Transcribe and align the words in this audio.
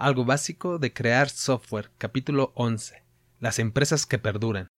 Algo 0.00 0.24
básico 0.24 0.78
de 0.78 0.94
crear 0.94 1.28
software, 1.28 1.90
capítulo 1.98 2.52
11. 2.54 3.02
Las 3.38 3.58
empresas 3.58 4.06
que 4.06 4.18
perduran. 4.18 4.68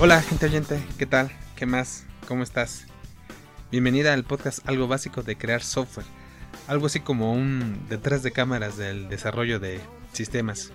Hola 0.00 0.20
gente 0.22 0.46
oyente, 0.46 0.84
¿qué 0.98 1.06
tal? 1.06 1.30
¿Qué 1.54 1.66
más? 1.66 2.06
¿Cómo 2.26 2.42
estás? 2.42 2.88
Bienvenida 3.70 4.12
al 4.12 4.24
podcast 4.24 4.68
Algo 4.68 4.88
básico 4.88 5.22
de 5.22 5.38
crear 5.38 5.62
software. 5.62 6.06
Algo 6.66 6.86
así 6.86 6.98
como 6.98 7.32
un 7.32 7.86
detrás 7.88 8.24
de 8.24 8.32
cámaras 8.32 8.76
del 8.76 9.08
desarrollo 9.08 9.60
de 9.60 9.78
sistemas. 10.12 10.72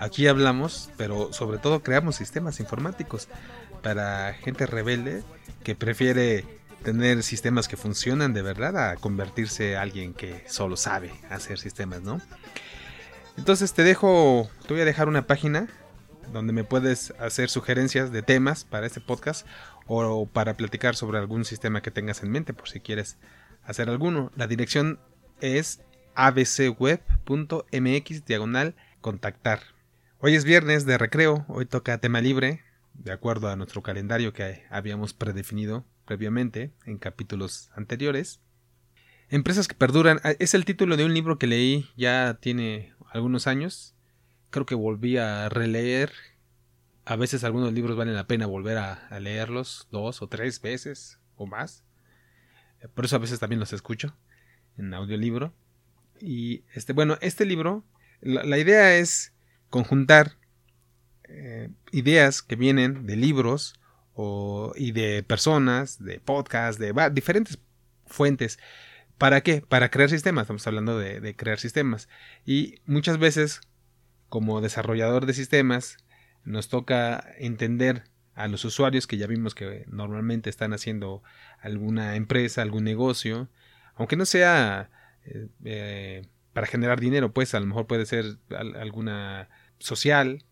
Aquí 0.00 0.26
hablamos, 0.26 0.90
pero 0.96 1.32
sobre 1.32 1.58
todo 1.58 1.82
creamos 1.82 2.16
sistemas 2.16 2.58
informáticos 2.58 3.28
para 3.82 4.32
gente 4.32 4.64
rebelde 4.66 5.22
que 5.62 5.74
prefiere 5.76 6.46
tener 6.82 7.22
sistemas 7.22 7.68
que 7.68 7.76
funcionan 7.76 8.32
de 8.32 8.40
verdad 8.40 8.90
a 8.90 8.96
convertirse 8.96 9.72
en 9.72 9.78
alguien 9.78 10.14
que 10.14 10.42
solo 10.48 10.78
sabe 10.78 11.12
hacer 11.28 11.58
sistemas, 11.58 12.00
¿no? 12.00 12.18
Entonces 13.36 13.74
te 13.74 13.84
dejo, 13.84 14.48
te 14.66 14.72
voy 14.72 14.80
a 14.80 14.86
dejar 14.86 15.06
una 15.06 15.26
página 15.26 15.68
donde 16.32 16.54
me 16.54 16.64
puedes 16.64 17.12
hacer 17.18 17.50
sugerencias 17.50 18.10
de 18.10 18.22
temas 18.22 18.64
para 18.64 18.86
este 18.86 19.02
podcast 19.02 19.46
o 19.86 20.24
para 20.24 20.56
platicar 20.56 20.96
sobre 20.96 21.18
algún 21.18 21.44
sistema 21.44 21.82
que 21.82 21.90
tengas 21.90 22.22
en 22.22 22.30
mente 22.30 22.54
por 22.54 22.70
si 22.70 22.80
quieres 22.80 23.18
hacer 23.64 23.90
alguno. 23.90 24.32
La 24.34 24.46
dirección 24.46 24.98
es 25.42 25.82
abcweb.mx 26.14 27.04
diagonal 28.24 28.74
contactar. 29.02 29.60
Hoy 30.22 30.34
es 30.34 30.44
viernes 30.44 30.84
de 30.84 30.98
recreo, 30.98 31.46
hoy 31.48 31.64
toca 31.64 31.96
tema 31.96 32.20
libre, 32.20 32.60
de 32.92 33.10
acuerdo 33.10 33.48
a 33.48 33.56
nuestro 33.56 33.82
calendario 33.82 34.34
que 34.34 34.64
habíamos 34.68 35.14
predefinido 35.14 35.86
previamente 36.04 36.74
en 36.84 36.98
capítulos 36.98 37.70
anteriores. 37.74 38.38
Empresas 39.30 39.66
que 39.66 39.74
perduran 39.74 40.20
ah, 40.22 40.34
es 40.38 40.52
el 40.52 40.66
título 40.66 40.98
de 40.98 41.06
un 41.06 41.14
libro 41.14 41.38
que 41.38 41.46
leí 41.46 41.88
ya 41.96 42.36
tiene 42.38 42.92
algunos 43.10 43.46
años. 43.46 43.94
Creo 44.50 44.66
que 44.66 44.74
volví 44.74 45.16
a 45.16 45.48
releer. 45.48 46.12
A 47.06 47.16
veces 47.16 47.42
algunos 47.42 47.72
libros 47.72 47.96
valen 47.96 48.14
la 48.14 48.26
pena 48.26 48.44
volver 48.44 48.76
a, 48.76 49.08
leerlos 49.20 49.88
dos 49.90 50.20
o 50.20 50.28
tres 50.28 50.60
veces 50.60 51.18
o 51.36 51.46
más. 51.46 51.82
Por 52.92 53.06
eso 53.06 53.16
a 53.16 53.20
veces 53.20 53.38
también 53.38 53.58
los 53.60 53.72
escucho 53.72 54.14
en 54.76 54.92
audiolibro. 54.92 55.54
Y 56.20 56.62
este, 56.74 56.92
bueno, 56.92 57.16
este 57.22 57.46
libro, 57.46 57.84
la 58.20 58.58
idea 58.58 58.98
es 58.98 59.32
conjuntar 59.70 60.36
eh, 61.24 61.70
ideas 61.92 62.42
que 62.42 62.56
vienen 62.56 63.06
de 63.06 63.16
libros 63.16 63.74
o, 64.14 64.72
y 64.76 64.92
de 64.92 65.22
personas, 65.22 66.02
de 66.02 66.20
podcasts, 66.20 66.78
de 66.78 66.92
diferentes 67.12 67.58
fuentes. 68.06 68.58
¿Para 69.16 69.42
qué? 69.42 69.62
Para 69.66 69.90
crear 69.90 70.10
sistemas. 70.10 70.44
Estamos 70.44 70.66
hablando 70.66 70.98
de, 70.98 71.36
crear 71.36 71.58
sistemas. 71.58 72.08
Y 72.44 72.76
muchas 72.86 73.18
veces, 73.18 73.60
como 74.28 74.60
desarrollador 74.60 75.26
de 75.26 75.34
sistemas, 75.34 75.98
nos 76.44 76.68
toca 76.68 77.24
entender 77.38 78.04
a 78.34 78.48
los 78.48 78.64
usuarios 78.64 79.06
que 79.06 79.18
ya 79.18 79.26
vimos 79.26 79.54
que 79.54 79.84
normalmente 79.88 80.50
están 80.50 80.72
haciendo 80.72 81.22
alguna 81.60 82.16
empresa, 82.16 82.62
algún 82.62 82.84
negocio, 82.84 83.48
aunque 83.94 84.16
no 84.16 84.24
sea 84.24 84.90
eh, 85.26 85.48
eh, 85.64 86.26
para 86.52 86.66
generar 86.66 86.98
dinero, 86.98 87.32
pues 87.32 87.54
a 87.54 87.60
lo 87.60 87.66
mejor 87.66 87.86
puede 87.86 88.06
ser 88.06 88.38
alguna 88.48 89.50
social, 89.80 90.44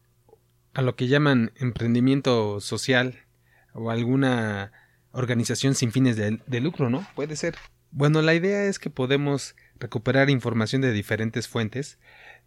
a 0.74 0.82
lo 0.82 0.96
que 0.96 1.06
llaman 1.06 1.52
emprendimiento 1.56 2.60
social 2.60 3.24
o 3.72 3.90
alguna 3.90 4.72
organización 5.12 5.74
sin 5.74 5.92
fines 5.92 6.16
de, 6.16 6.60
lucro, 6.60 6.90
¿no? 6.90 7.06
Puede 7.14 7.36
ser. 7.36 7.56
Bueno, 7.90 8.22
la 8.22 8.34
idea 8.34 8.64
es 8.64 8.78
que 8.78 8.90
podemos 8.90 9.54
recuperar 9.78 10.30
información 10.30 10.82
de 10.82 10.92
diferentes 10.92 11.48
fuentes, 11.48 11.98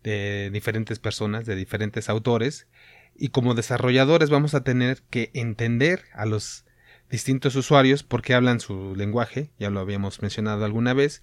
de 0.03 0.49
diferentes 0.51 0.99
personas, 0.99 1.45
de 1.45 1.55
diferentes 1.55 2.09
autores, 2.09 2.67
y 3.15 3.29
como 3.29 3.55
desarrolladores 3.55 4.29
vamos 4.29 4.53
a 4.53 4.63
tener 4.63 5.01
que 5.09 5.31
entender 5.33 6.03
a 6.13 6.25
los 6.25 6.65
distintos 7.09 7.55
usuarios 7.55 8.03
porque 8.03 8.33
hablan 8.33 8.59
su 8.59 8.95
lenguaje, 8.95 9.51
ya 9.59 9.69
lo 9.69 9.79
habíamos 9.81 10.21
mencionado 10.21 10.63
alguna 10.63 10.93
vez, 10.93 11.21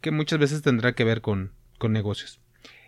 que 0.00 0.10
muchas 0.10 0.38
veces 0.38 0.62
tendrá 0.62 0.94
que 0.94 1.04
ver 1.04 1.22
con, 1.22 1.52
con 1.78 1.92
negocios. 1.92 2.41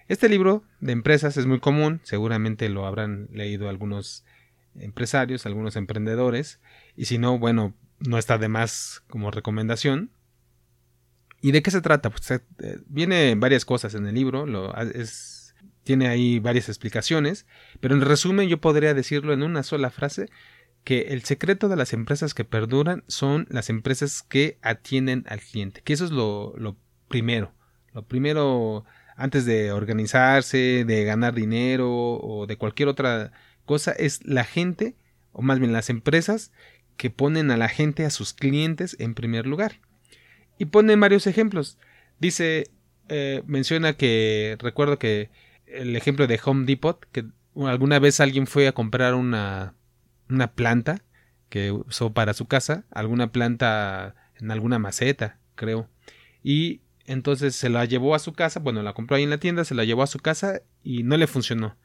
Este 0.06 0.28
libro 0.28 0.64
de 0.80 0.92
empresas 0.92 1.36
es 1.38 1.46
muy 1.46 1.60
común, 1.60 2.00
seguramente 2.04 2.68
lo 2.68 2.86
habrán 2.86 3.28
leído 3.32 3.70
algunos 3.70 4.24
empresarios, 4.78 5.46
algunos 5.46 5.76
emprendedores, 5.76 6.60
y 6.94 7.06
si 7.06 7.16
no, 7.16 7.38
bueno, 7.38 7.74
no 8.00 8.18
está 8.18 8.36
de 8.36 8.48
más 8.48 9.02
como 9.08 9.30
recomendación. 9.30 10.10
¿Y 11.40 11.52
de 11.52 11.62
qué 11.62 11.70
se 11.70 11.80
trata? 11.80 12.10
Pues 12.10 12.30
eh, 12.30 12.40
viene 12.86 13.34
varias 13.34 13.64
cosas 13.64 13.94
en 13.94 14.06
el 14.06 14.14
libro, 14.14 14.44
lo, 14.44 14.76
es, 14.76 15.54
tiene 15.84 16.08
ahí 16.08 16.38
varias 16.38 16.68
explicaciones, 16.68 17.46
pero 17.80 17.94
en 17.94 18.02
resumen 18.02 18.48
yo 18.48 18.60
podría 18.60 18.92
decirlo 18.92 19.32
en 19.32 19.42
una 19.42 19.62
sola 19.62 19.90
frase, 19.90 20.28
que 20.84 21.12
el 21.14 21.24
secreto 21.24 21.70
de 21.70 21.76
las 21.76 21.94
empresas 21.94 22.34
que 22.34 22.44
perduran 22.44 23.04
son 23.06 23.46
las 23.48 23.70
empresas 23.70 24.22
que 24.22 24.58
atienden 24.60 25.24
al 25.28 25.40
cliente, 25.40 25.80
que 25.82 25.94
eso 25.94 26.04
es 26.04 26.10
lo 26.10 26.76
primero. 27.08 27.54
Lo 27.94 28.02
primero 28.02 28.84
antes 29.16 29.44
de 29.44 29.72
organizarse, 29.72 30.84
de 30.84 31.04
ganar 31.04 31.34
dinero 31.34 31.90
o 31.90 32.46
de 32.46 32.56
cualquier 32.56 32.88
otra 32.88 33.32
cosa, 33.64 33.92
es 33.92 34.24
la 34.24 34.44
gente, 34.44 34.96
o 35.32 35.42
más 35.42 35.58
bien 35.58 35.72
las 35.72 35.90
empresas, 35.90 36.52
que 36.96 37.10
ponen 37.10 37.50
a 37.50 37.56
la 37.56 37.68
gente, 37.68 38.04
a 38.04 38.10
sus 38.10 38.32
clientes 38.32 38.96
en 38.98 39.14
primer 39.14 39.46
lugar. 39.46 39.80
Y 40.58 40.66
pone 40.66 40.94
varios 40.96 41.26
ejemplos. 41.26 41.78
Dice, 42.20 42.70
eh, 43.08 43.42
menciona 43.46 43.94
que, 43.94 44.56
recuerdo 44.60 44.98
que 44.98 45.30
el 45.66 45.96
ejemplo 45.96 46.26
de 46.26 46.40
Home 46.44 46.66
Depot, 46.66 47.04
que 47.10 47.24
alguna 47.56 47.98
vez 47.98 48.20
alguien 48.20 48.46
fue 48.46 48.68
a 48.68 48.72
comprar 48.72 49.14
una, 49.14 49.74
una 50.28 50.52
planta 50.52 51.02
que 51.48 51.72
usó 51.72 52.12
para 52.12 52.34
su 52.34 52.46
casa, 52.46 52.84
alguna 52.90 53.32
planta 53.32 54.14
en 54.36 54.50
alguna 54.50 54.78
maceta, 54.78 55.38
creo. 55.54 55.88
Y 56.42 56.80
entonces 57.06 57.54
se 57.54 57.68
la 57.68 57.84
llevó 57.84 58.14
a 58.14 58.18
su 58.18 58.32
casa, 58.32 58.60
bueno, 58.60 58.82
la 58.82 58.92
compró 58.92 59.16
ahí 59.16 59.22
en 59.22 59.30
la 59.30 59.38
tienda, 59.38 59.64
se 59.64 59.74
la 59.74 59.84
llevó 59.84 60.02
a 60.02 60.06
su 60.06 60.18
casa 60.18 60.62
y 60.82 61.02
no 61.02 61.16
le 61.16 61.26
funcionó. 61.26 61.76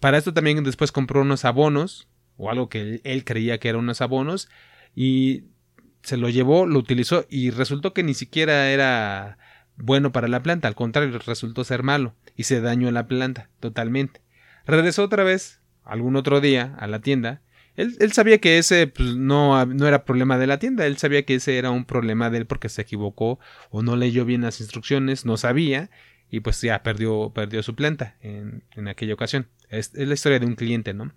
Para 0.00 0.18
esto 0.18 0.34
también 0.34 0.62
después 0.64 0.92
compró 0.92 1.22
unos 1.22 1.44
abonos, 1.44 2.08
o 2.36 2.50
algo 2.50 2.68
que 2.68 3.00
él, 3.04 3.24
creía 3.24 3.58
que 3.58 3.68
eran 3.68 3.80
unos 3.80 4.00
abonos, 4.00 4.48
y 4.94 5.44
se 6.02 6.16
lo 6.16 6.28
llevó, 6.28 6.66
lo 6.66 6.78
utilizó 6.78 7.26
y 7.28 7.50
resultó 7.50 7.92
que 7.92 8.02
ni 8.02 8.14
siquiera 8.14 8.70
era 8.70 9.38
bueno 9.76 10.12
para 10.12 10.28
la 10.28 10.42
planta, 10.42 10.68
al 10.68 10.74
contrario, 10.74 11.18
resultó 11.18 11.64
ser 11.64 11.82
malo 11.82 12.14
y 12.36 12.44
se 12.44 12.60
dañó 12.60 12.90
la 12.90 13.06
planta 13.06 13.50
totalmente. 13.60 14.20
Regresó 14.66 15.04
otra 15.04 15.22
vez, 15.22 15.60
algún 15.84 16.16
otro 16.16 16.40
día, 16.40 16.74
a 16.78 16.86
la 16.86 17.00
tienda 17.00 17.42
él, 17.76 18.12
sabía 18.12 18.38
que 18.38 18.58
ese 18.58 18.86
pues, 18.86 19.16
no, 19.16 19.64
no, 19.66 19.86
era 19.86 20.04
problema 20.04 20.38
de 20.38 20.46
la 20.46 20.58
tienda, 20.58 20.86
él 20.86 20.96
sabía 20.96 21.24
que 21.24 21.34
ese 21.36 21.58
era 21.58 21.70
un 21.70 21.84
problema 21.84 22.30
de 22.30 22.38
él 22.38 22.46
porque 22.46 22.68
se 22.68 22.82
equivocó 22.82 23.38
o 23.70 23.82
no 23.82 23.96
leyó 23.96 24.24
bien 24.24 24.42
las 24.42 24.60
instrucciones, 24.60 25.26
no 25.26 25.36
sabía 25.36 25.90
y 26.30 26.40
pues 26.40 26.60
ya 26.60 26.82
perdió, 26.82 27.30
perdió 27.34 27.62
su 27.62 27.74
planta 27.74 28.16
en, 28.20 28.64
en 28.72 28.88
aquella 28.88 29.14
ocasión. 29.14 29.46
Es, 29.68 29.92
la 29.94 30.14
historia 30.14 30.38
de 30.38 30.46
un 30.46 30.54
cliente, 30.54 30.94
¿no? 30.94 31.12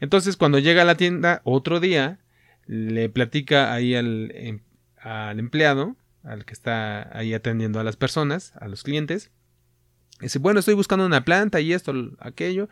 Entonces 0.00 0.36
cuando 0.36 0.58
llega 0.58 0.82
a 0.82 0.84
la 0.84 0.96
tienda 0.96 1.40
otro 1.44 1.80
día, 1.80 2.18
le 2.66 3.08
platica 3.08 3.72
ahí 3.72 3.94
al, 3.94 4.32
em, 4.34 4.60
al 5.00 5.38
empleado, 5.38 5.96
al 6.22 6.44
que 6.44 6.52
está 6.52 7.16
ahí 7.16 7.34
atendiendo 7.34 7.80
a 7.80 7.84
las 7.84 7.96
personas, 7.96 8.52
a 8.60 8.68
los 8.68 8.82
clientes, 8.82 9.30
dice, 10.20 10.38
bueno, 10.38 10.60
estoy 10.60 10.74
buscando 10.74 11.06
una 11.06 11.24
planta 11.24 11.60
y 11.60 11.72
esto, 11.72 11.94
aquello. 12.18 12.68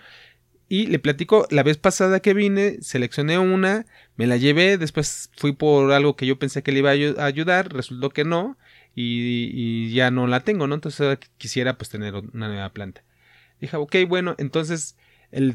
Y 0.69 0.87
le 0.87 0.99
platico, 0.99 1.47
la 1.51 1.63
vez 1.63 1.79
pasada 1.79 2.21
que 2.21 2.35
vine, 2.35 2.79
seleccioné 2.81 3.39
una, 3.39 3.87
me 4.17 4.27
la 4.27 4.37
llevé, 4.37 4.79
después 4.79 5.31
fui 5.37 5.53
por 5.53 5.93
algo 5.93 6.17
que 6.17 6.27
yo 6.27 6.39
pensé 6.39 6.63
que 6.63 6.73
le 6.73 6.81
iba 6.81 6.91
a 6.91 7.25
ayudar, 7.25 7.73
resultó 7.73 8.11
que 8.11 8.25
no, 8.25 8.57
y, 8.97 9.93
ya 9.93 10.11
no 10.11 10.27
la 10.27 10.41
tengo, 10.41 10.67
¿no? 10.67 10.75
Entonces 10.75 11.19
quisiera 11.39 11.77
pues 11.77 11.91
tener 11.91 12.15
una 12.15 12.49
nueva 12.49 12.71
planta. 12.71 13.05
Dije, 13.61 13.77
ok, 13.77 13.95
bueno, 14.09 14.35
entonces 14.39 14.97
el, 15.31 15.55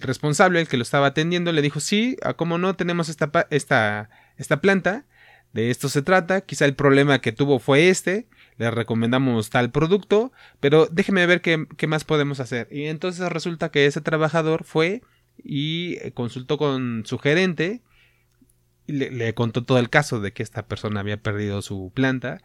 responsable, 0.00 0.60
el 0.60 0.68
que 0.68 0.76
lo 0.76 0.82
estaba 0.82 1.08
atendiendo, 1.08 1.52
le 1.52 1.62
dijo, 1.62 1.80
sí, 1.80 2.16
¿a 2.22 2.34
cómo 2.34 2.58
no 2.58 2.76
tenemos 2.76 3.08
esta, 3.08 3.30
esta, 3.50 4.08
esta 4.36 4.60
planta? 4.60 5.04
De 5.52 5.70
esto 5.70 5.88
se 5.88 6.02
trata, 6.02 6.42
quizá 6.42 6.64
el 6.64 6.74
problema 6.74 7.20
que 7.20 7.32
tuvo 7.32 7.58
fue 7.58 7.88
este, 7.88 8.26
le 8.58 8.70
recomendamos 8.72 9.50
tal 9.50 9.70
producto, 9.70 10.32
pero 10.60 10.88
déjeme 10.90 11.24
ver 11.26 11.40
qué, 11.40 11.86
más 11.86 12.04
podemos 12.04 12.40
hacer. 12.40 12.68
Y 12.70 12.86
entonces 12.86 13.30
resulta 13.30 13.70
que 13.70 13.86
ese 13.86 14.00
trabajador 14.00 14.64
fue 14.64 15.02
y 15.42 15.96
consultó 16.10 16.58
con 16.58 17.04
su 17.06 17.18
gerente 17.18 17.82
y 18.88 18.92
le, 18.92 19.34
contó 19.34 19.64
todo 19.64 19.78
el 19.78 19.90
caso 19.90 20.20
de 20.20 20.32
que 20.32 20.42
esta 20.42 20.66
persona 20.66 21.00
había 21.00 21.22
perdido 21.22 21.62
su 21.62 21.92
planta. 21.94 22.42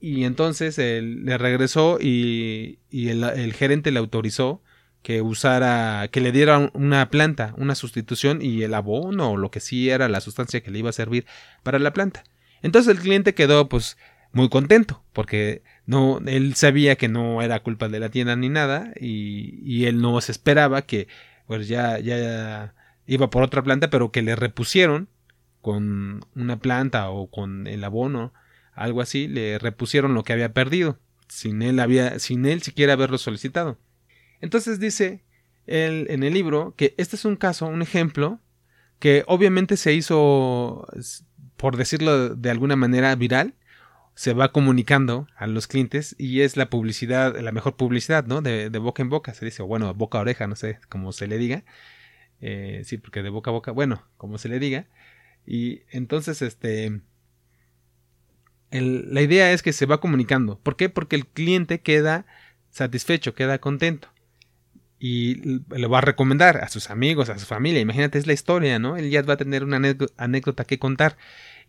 Y 0.00 0.24
entonces 0.24 0.78
él 0.78 1.24
le 1.24 1.36
regresó 1.36 1.98
y, 2.00 2.78
el, 2.92 3.52
gerente 3.52 3.90
le 3.90 3.98
autorizó 3.98 4.62
que 5.02 5.20
usara, 5.20 6.08
que 6.12 6.20
le 6.20 6.30
diera 6.30 6.70
una 6.74 7.10
planta, 7.10 7.54
una 7.56 7.74
sustitución 7.74 8.40
y 8.40 8.62
el 8.62 8.74
abono 8.74 9.32
o 9.32 9.36
lo 9.36 9.50
que 9.50 9.60
sí 9.60 9.90
era 9.90 10.08
la 10.08 10.20
sustancia 10.20 10.62
que 10.62 10.70
le 10.70 10.78
iba 10.78 10.90
a 10.90 10.92
servir 10.92 11.26
para 11.64 11.80
la 11.80 11.92
planta. 11.92 12.22
Entonces 12.62 12.94
el 12.94 13.02
cliente 13.02 13.34
quedó 13.34 13.68
pues 13.68 13.96
muy 14.32 14.48
contento 14.48 15.02
porque 15.12 15.62
no, 15.86 16.20
él 16.26 16.54
sabía 16.54 16.96
que 16.96 17.08
no 17.08 17.42
era 17.42 17.62
culpa 17.62 17.88
de 17.88 18.00
la 18.00 18.10
tienda 18.10 18.36
ni 18.36 18.48
nada 18.48 18.92
y, 19.00 19.60
y 19.64 19.86
él 19.86 20.00
no 20.00 20.20
se 20.20 20.32
esperaba 20.32 20.82
que 20.82 21.08
pues 21.46 21.68
ya, 21.68 21.98
ya 21.98 22.74
iba 23.06 23.30
por 23.30 23.42
otra 23.42 23.62
planta 23.62 23.90
pero 23.90 24.12
que 24.12 24.22
le 24.22 24.36
repusieron 24.36 25.08
con 25.60 26.24
una 26.34 26.58
planta 26.58 27.10
o 27.10 27.30
con 27.30 27.66
el 27.66 27.84
abono, 27.84 28.32
algo 28.72 29.02
así, 29.02 29.28
le 29.28 29.58
repusieron 29.58 30.14
lo 30.14 30.22
que 30.22 30.32
había 30.32 30.54
perdido 30.54 30.98
sin 31.30 31.62
él 31.62 31.80
había, 31.80 32.18
sin 32.18 32.44
él 32.44 32.60
siquiera 32.62 32.94
haberlo 32.94 33.16
solicitado. 33.16 33.78
Entonces 34.40 34.80
dice 34.80 35.24
él 35.66 36.06
en 36.10 36.22
el 36.22 36.34
libro 36.34 36.74
que 36.76 36.94
este 36.98 37.16
es 37.16 37.24
un 37.24 37.36
caso, 37.36 37.66
un 37.66 37.82
ejemplo, 37.82 38.40
que 38.98 39.24
obviamente 39.26 39.76
se 39.76 39.94
hizo, 39.94 40.86
por 41.56 41.76
decirlo 41.76 42.34
de 42.34 42.50
alguna 42.50 42.76
manera, 42.76 43.14
viral, 43.14 43.54
se 44.14 44.34
va 44.34 44.52
comunicando 44.52 45.26
a 45.36 45.46
los 45.46 45.66
clientes 45.66 46.14
y 46.18 46.42
es 46.42 46.56
la 46.56 46.68
publicidad, 46.68 47.38
la 47.40 47.52
mejor 47.52 47.76
publicidad, 47.76 48.26
¿no? 48.26 48.42
De, 48.42 48.68
boca 48.78 49.02
en 49.02 49.08
boca, 49.08 49.34
se 49.34 49.44
dice, 49.44 49.62
o 49.62 49.66
bueno, 49.66 49.92
boca 49.94 50.18
a 50.18 50.22
oreja, 50.22 50.46
no 50.46 50.56
sé 50.56 50.78
cómo 50.88 51.12
se 51.12 51.26
le 51.26 51.38
diga. 51.38 51.64
Eh, 52.40 52.82
sí, 52.84 52.98
porque 52.98 53.22
de 53.22 53.30
boca 53.30 53.50
a 53.50 53.52
boca, 53.52 53.72
bueno, 53.72 54.02
como 54.16 54.38
se 54.38 54.48
le 54.48 54.58
diga. 54.58 54.86
Y 55.46 55.82
entonces, 55.90 56.42
este, 56.42 57.00
la 58.70 59.22
idea 59.22 59.52
es 59.52 59.62
que 59.62 59.72
se 59.72 59.86
va 59.86 60.00
comunicando. 60.00 60.58
¿Por 60.58 60.76
qué? 60.76 60.88
Porque 60.88 61.16
el 61.16 61.26
cliente 61.26 61.80
queda 61.80 62.26
satisfecho, 62.70 63.34
queda 63.34 63.58
contento. 63.58 64.08
Y 64.98 65.36
le 65.70 65.86
va 65.86 65.98
a 65.98 66.02
recomendar 66.02 66.58
a 66.58 66.68
sus 66.68 66.90
amigos, 66.90 67.30
a 67.30 67.38
su 67.38 67.46
familia. 67.46 67.80
Imagínate, 67.80 68.18
es 68.18 68.26
la 68.26 68.34
historia, 68.34 68.78
¿no? 68.78 68.96
Él 68.96 69.10
ya 69.10 69.22
va 69.22 69.34
a 69.34 69.38
tener 69.38 69.64
una 69.64 69.80
anécdota 70.18 70.64
que 70.64 70.78
contar. 70.78 71.16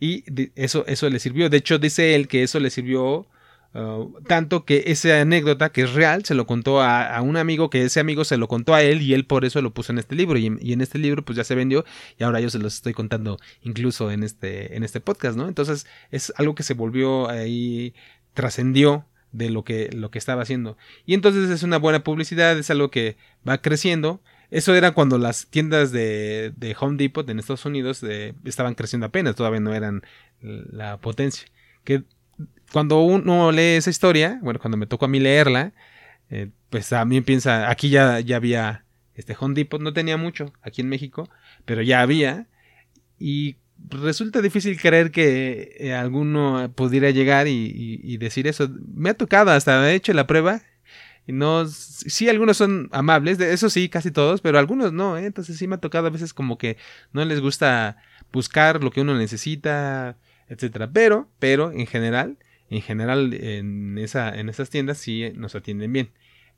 Y 0.02 0.26
eso, 0.56 0.84
eso 0.88 1.10
le 1.10 1.20
sirvió. 1.20 1.50
De 1.50 1.58
hecho, 1.58 1.80
dice 1.80 2.16
él 2.16 2.28
que 2.28 2.44
eso 2.44 2.60
le 2.60 2.70
sirvió 2.70 3.28
Uh, 3.74 4.12
tanto 4.28 4.66
que 4.66 4.84
esa 4.88 5.22
anécdota, 5.22 5.72
que 5.72 5.84
es 5.84 5.94
real, 5.94 6.26
se 6.26 6.36
lo 6.36 6.46
contó 6.46 6.82
a, 6.82 7.22
un 7.22 7.38
amigo, 7.38 7.70
que 7.70 7.86
ese 7.86 8.02
amigo 8.02 8.26
se 8.26 8.36
lo 8.36 8.50
contó 8.50 8.74
a 8.74 8.82
él 8.82 9.02
y 9.02 9.14
él 9.14 9.26
por 9.26 9.46
eso 9.46 9.62
lo 9.62 9.74
puso 9.74 9.94
en 9.94 10.00
este 10.00 10.16
libro. 10.16 10.38
Y, 10.38 10.48
en 10.48 10.82
este 10.82 10.98
libro 10.98 11.24
pues 11.24 11.38
ya 11.38 11.44
se 11.44 11.56
vendió 11.56 11.86
y 12.20 12.24
ahora 12.24 12.42
yo 12.42 12.50
se 12.50 12.60
los 12.60 12.76
estoy 12.76 12.94
contando 12.94 13.40
incluso 13.62 14.12
en 14.12 14.24
este, 14.24 14.76
en 14.76 14.84
este 14.84 15.00
podcast, 15.00 15.38
¿no? 15.38 15.48
Entonces 15.48 15.88
es 16.12 16.34
algo 16.36 16.54
que 16.54 16.64
se 16.64 16.74
volvió 16.74 17.30
ahí, 17.30 17.94
trascendió 18.34 19.06
de 19.32 19.50
lo 19.50 19.64
que, 19.64 19.90
lo 19.94 20.12
que 20.12 20.20
estaba 20.20 20.42
haciendo. 20.42 20.78
Y 21.06 21.14
entonces 21.14 21.50
es 21.50 21.64
una 21.64 21.78
buena 21.78 22.04
publicidad, 22.04 22.58
es 22.58 22.70
algo 22.70 22.92
que 22.92 23.16
va 23.48 23.62
creciendo. 23.62 24.22
Eso 24.52 24.76
era 24.76 24.92
cuando 24.92 25.18
las 25.18 25.48
tiendas 25.48 25.92
de, 25.92 26.76
Home 26.80 26.98
Depot 26.98 27.28
en 27.30 27.40
Estados 27.40 27.66
Unidos 27.66 28.04
eh, 28.04 28.34
estaban 28.44 28.76
creciendo 28.76 29.08
apenas, 29.08 29.36
todavía 29.36 29.62
no 29.62 29.74
eran 29.74 30.04
la 30.42 30.98
potencia. 30.98 31.48
Que 31.84 32.04
cuando 32.72 33.02
uno 33.02 33.52
lee 33.52 33.78
esa 33.78 33.90
historia, 33.90 34.40
bueno, 34.42 34.60
cuando 34.60 34.78
me 34.78 34.86
tocó 34.86 35.06
a 35.06 35.08
mí 35.08 35.20
leerla, 35.20 35.74
eh, 36.30 36.50
pues 36.70 36.92
mí 37.06 37.22
piensa, 37.22 37.70
aquí 37.70 37.90
ya, 37.90 38.20
ya 38.20 38.36
había 38.36 38.86
este 39.16 39.36
Home 39.40 39.56
Depot, 39.56 39.82
no 39.82 39.94
tenía 39.94 40.18
mucho 40.18 40.54
aquí 40.62 40.82
en 40.82 40.90
México, 40.90 41.30
pero 41.66 41.82
ya 41.82 42.02
había. 42.02 42.48
Y 43.20 43.58
resulta 43.90 44.42
difícil 44.42 44.80
creer 44.80 45.12
que 45.12 45.76
eh, 45.80 45.94
alguno 45.94 46.72
pudiera 46.76 47.10
llegar 47.12 47.48
y, 47.48 48.18
decir 48.18 48.48
eso. 48.48 48.70
Me 48.94 49.12
ha 49.12 49.14
tocado, 49.14 49.52
hasta 49.52 49.90
he 49.92 49.96
hecho 49.96 50.14
la 50.14 50.28
prueba. 50.28 50.62
No, 51.28 51.66
sí, 51.68 52.30
algunos 52.30 52.58
son 52.58 52.90
amables, 52.92 53.38
de 53.38 53.54
eso 53.54 53.70
sí, 53.70 53.90
casi 53.90 54.12
todos, 54.12 54.42
pero 54.42 54.60
algunos 54.60 54.92
no, 54.92 55.18
¿eh? 55.18 55.26
entonces 55.26 55.58
sí 55.58 55.68
me 55.68 55.76
ha 55.76 55.80
tocado 55.80 56.08
a 56.08 56.10
veces 56.10 56.34
como 56.34 56.58
que 56.58 56.78
no 57.14 57.24
les 57.24 57.40
gusta 57.40 57.98
buscar 58.34 58.84
lo 58.84 58.92
que 58.92 59.02
uno 59.02 59.16
necesita, 59.18 60.18
etcétera. 60.50 60.92
Pero, 60.92 61.30
pero 61.40 61.72
en 61.72 61.88
general, 61.88 62.38
en 62.70 62.82
general 62.82 63.34
en, 63.34 63.98
esa, 63.98 64.38
en 64.38 64.50
esas 64.50 64.70
tiendas 64.70 64.98
sí 64.98 65.32
nos 65.36 65.56
atienden 65.56 65.94
bien. 65.94 66.12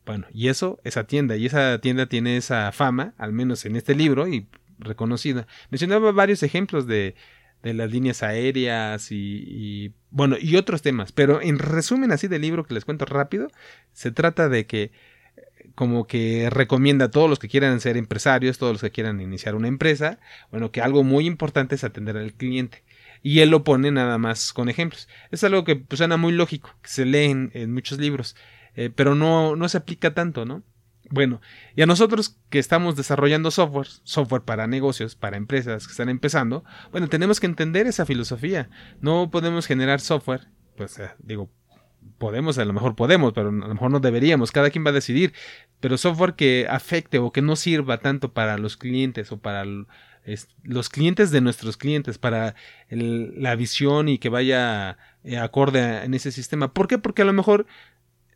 Bueno, 0.05 0.27
y 0.33 0.49
eso, 0.49 0.79
esa 0.83 1.05
tienda, 1.05 1.37
y 1.37 1.45
esa 1.45 1.79
tienda 1.79 2.07
tiene 2.07 2.37
esa 2.37 2.71
fama, 2.71 3.13
al 3.17 3.31
menos 3.31 3.65
en 3.65 3.75
este 3.75 3.95
libro, 3.95 4.27
y 4.27 4.47
reconocida. 4.79 5.47
Mencionaba 5.69 6.11
varios 6.11 6.43
ejemplos 6.43 6.87
de, 6.87 7.15
de 7.63 7.73
las 7.73 7.89
líneas 7.91 8.21
aéreas 8.21 9.07
y, 9.11 9.93
bueno, 10.11 10.35
y 10.39 10.57
otros 10.57 10.81
temas, 10.81 11.11
pero 11.11 11.41
en 11.41 11.57
resumen 11.57 12.11
así 12.11 12.27
del 12.27 12.41
libro 12.41 12.65
que 12.65 12.73
les 12.73 12.85
cuento 12.85 13.05
rápido, 13.05 13.47
se 13.93 14.11
trata 14.11 14.49
de 14.49 14.67
que 14.67 14.91
como 15.75 16.05
que 16.05 16.49
recomienda 16.51 17.05
a 17.05 17.11
todos 17.11 17.29
los 17.29 17.39
que 17.39 17.47
quieran 17.47 17.79
ser 17.79 17.97
empresarios, 17.97 18.57
todos 18.57 18.73
los 18.73 18.81
que 18.81 18.91
quieran 18.91 19.21
iniciar 19.21 19.55
una 19.55 19.69
empresa, 19.69 20.19
bueno, 20.51 20.71
que 20.71 20.81
algo 20.81 21.03
muy 21.03 21.25
importante 21.25 21.75
es 21.75 21.83
atender 21.83 22.17
al 22.17 22.33
cliente 22.33 22.83
y 23.23 23.39
él 23.39 23.49
lo 23.49 23.63
pone 23.63 23.89
nada 23.89 24.17
más 24.17 24.51
con 24.51 24.69
ejemplos. 24.69 25.07
Es 25.31 25.43
algo 25.45 25.63
que 25.63 25.77
pues, 25.77 25.97
suena 25.97 26.17
muy 26.17 26.33
lógico, 26.33 26.75
que 26.81 26.89
se 26.89 27.05
lee 27.05 27.49
en, 27.53 27.73
muchos 27.73 27.97
libros, 27.97 28.35
eh, 28.75 28.91
pero 28.93 29.15
no, 29.15 29.55
no 29.55 29.69
se 29.69 29.77
aplica 29.77 30.13
tanto, 30.13 30.45
¿no? 30.45 30.63
Bueno, 31.13 31.41
y 31.75 31.83
a 31.83 31.85
nosotros 31.85 32.39
que 32.49 32.57
estamos 32.57 32.95
desarrollando 32.95 33.51
software, 33.51 33.85
software 34.03 34.41
para 34.41 34.65
negocios, 34.65 35.15
para 35.15 35.37
empresas 35.37 35.85
que 35.85 35.91
están 35.91 36.09
empezando, 36.09 36.63
bueno, 36.91 37.07
tenemos 37.07 37.39
que 37.39 37.45
entender 37.45 37.85
esa 37.85 38.07
filosofía. 38.07 38.71
No 38.99 39.29
podemos 39.29 39.67
generar 39.67 40.01
software, 40.01 40.47
pues 40.75 40.97
eh, 40.97 41.11
digo, 41.19 41.51
podemos, 42.17 42.57
a 42.57 42.65
lo 42.65 42.73
mejor 42.73 42.95
podemos, 42.95 43.31
pero 43.33 43.49
a 43.49 43.51
lo 43.51 43.75
mejor 43.75 43.91
no 43.91 43.99
deberíamos, 43.99 44.51
cada 44.51 44.71
quien 44.71 44.83
va 44.83 44.89
a 44.89 44.93
decidir, 44.93 45.33
pero 45.79 45.99
software 45.99 46.33
que 46.33 46.65
afecte 46.67 47.19
o 47.19 47.31
que 47.31 47.43
no 47.43 47.55
sirva 47.57 47.99
tanto 47.99 48.33
para 48.33 48.57
los 48.57 48.75
clientes 48.75 49.31
o 49.31 49.37
para 49.37 49.65
los 50.63 50.89
clientes 50.89 51.29
de 51.29 51.41
nuestros 51.41 51.77
clientes 51.77 52.17
para 52.17 52.55
la 52.89 53.55
visión 53.55 54.09
y 54.09 54.17
que 54.17 54.29
vaya 54.29 54.97
eh, 55.23 55.37
acorde 55.37 56.05
en 56.05 56.15
ese 56.15 56.31
sistema. 56.31 56.73
¿Por 56.73 56.87
qué? 56.87 56.97
Porque 56.97 57.21
a 57.21 57.25
lo 57.25 57.33
mejor 57.33 57.67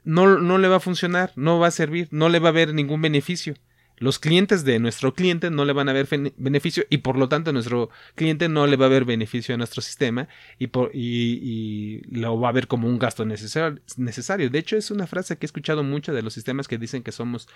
no, 0.07 0.39
no 0.39 0.57
le 0.57 0.68
va 0.68 0.77
a 0.77 0.81
funcionar, 0.81 1.31
no 1.36 1.59
va 1.59 1.68
a 1.68 1.71
servir, 1.71 2.07
no 2.12 2.30
le 2.30 2.39
va 2.39 2.50
a 2.50 2.51
haber 2.51 2.74
ningún 2.74 3.01
beneficio 3.01 3.56
los 4.00 4.19
clientes 4.19 4.63
de 4.63 4.80
nuestro 4.80 5.13
cliente 5.13 5.50
no 5.50 5.65
le 5.65 5.74
van 5.74 5.89
a 5.89 5.94
ver 5.94 6.07
beneficio 6.38 6.86
y 6.89 7.00
por 7.00 7.18
lo 7.18 7.30
tanto 7.30 7.51
nuestro 7.51 7.89
cliente 8.15 8.48
no 8.48 8.68
le 8.68 8.77
va 8.77 8.86
a 8.86 8.89
ver 8.89 9.06
beneficio 9.06 9.56
a 9.56 9.57
nuestro 9.57 9.81
sistema 9.81 10.27
y, 10.59 10.68
por, 10.68 10.92
y, 10.94 12.01
lo 12.12 12.39
va 12.39 12.50
a 12.50 12.51
ver 12.51 12.68
como 12.68 12.88
un 12.88 13.00
gasto 13.00 13.25
necesario. 13.25 14.50
De 14.50 14.59
hecho, 14.59 14.77
es 14.77 14.92
una 14.92 15.07
frase 15.07 15.38
que 15.38 15.45
he 15.45 15.48
escuchado 15.48 15.83
mucho 15.83 16.13
de 16.13 16.21
los 16.21 16.33
sistemas 16.33 16.68
que 16.68 16.77
dicen 16.77 17.01
que 17.01 17.12
somos 17.12 17.48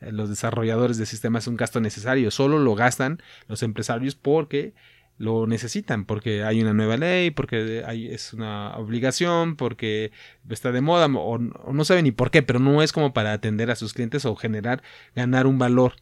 eh, 0.00 0.10
los 0.10 0.30
desarrolladores 0.30 0.96
de 0.96 1.06
sistemas 1.06 1.46
un 1.46 1.56
gasto 1.56 1.80
necesario. 1.80 2.30
Solo 2.30 2.58
lo 2.58 2.74
gastan 2.74 3.20
los 3.46 3.62
empresarios 3.62 4.14
porque 4.14 4.72
lo 5.20 5.46
necesitan 5.46 6.06
porque 6.06 6.44
hay 6.44 6.62
una 6.62 6.72
nueva 6.72 6.96
ley, 6.96 7.30
porque 7.30 7.84
hay, 7.86 8.06
es 8.08 8.32
una 8.32 8.74
obligación, 8.78 9.54
porque 9.54 10.12
está 10.48 10.72
de 10.72 10.80
moda 10.80 11.08
o, 11.14 11.36
no 11.38 11.84
saben 11.84 12.04
ni 12.04 12.10
por 12.10 12.30
qué, 12.30 12.42
pero 12.42 12.58
no 12.58 12.82
es 12.82 12.90
como 12.94 13.12
para 13.12 13.34
atender 13.34 13.70
a 13.70 13.76
sus 13.76 13.92
clientes 13.92 14.24
o 14.24 14.34
generar, 14.34 14.82
ganar 15.14 15.46
un 15.46 15.58
valor. 15.58 15.92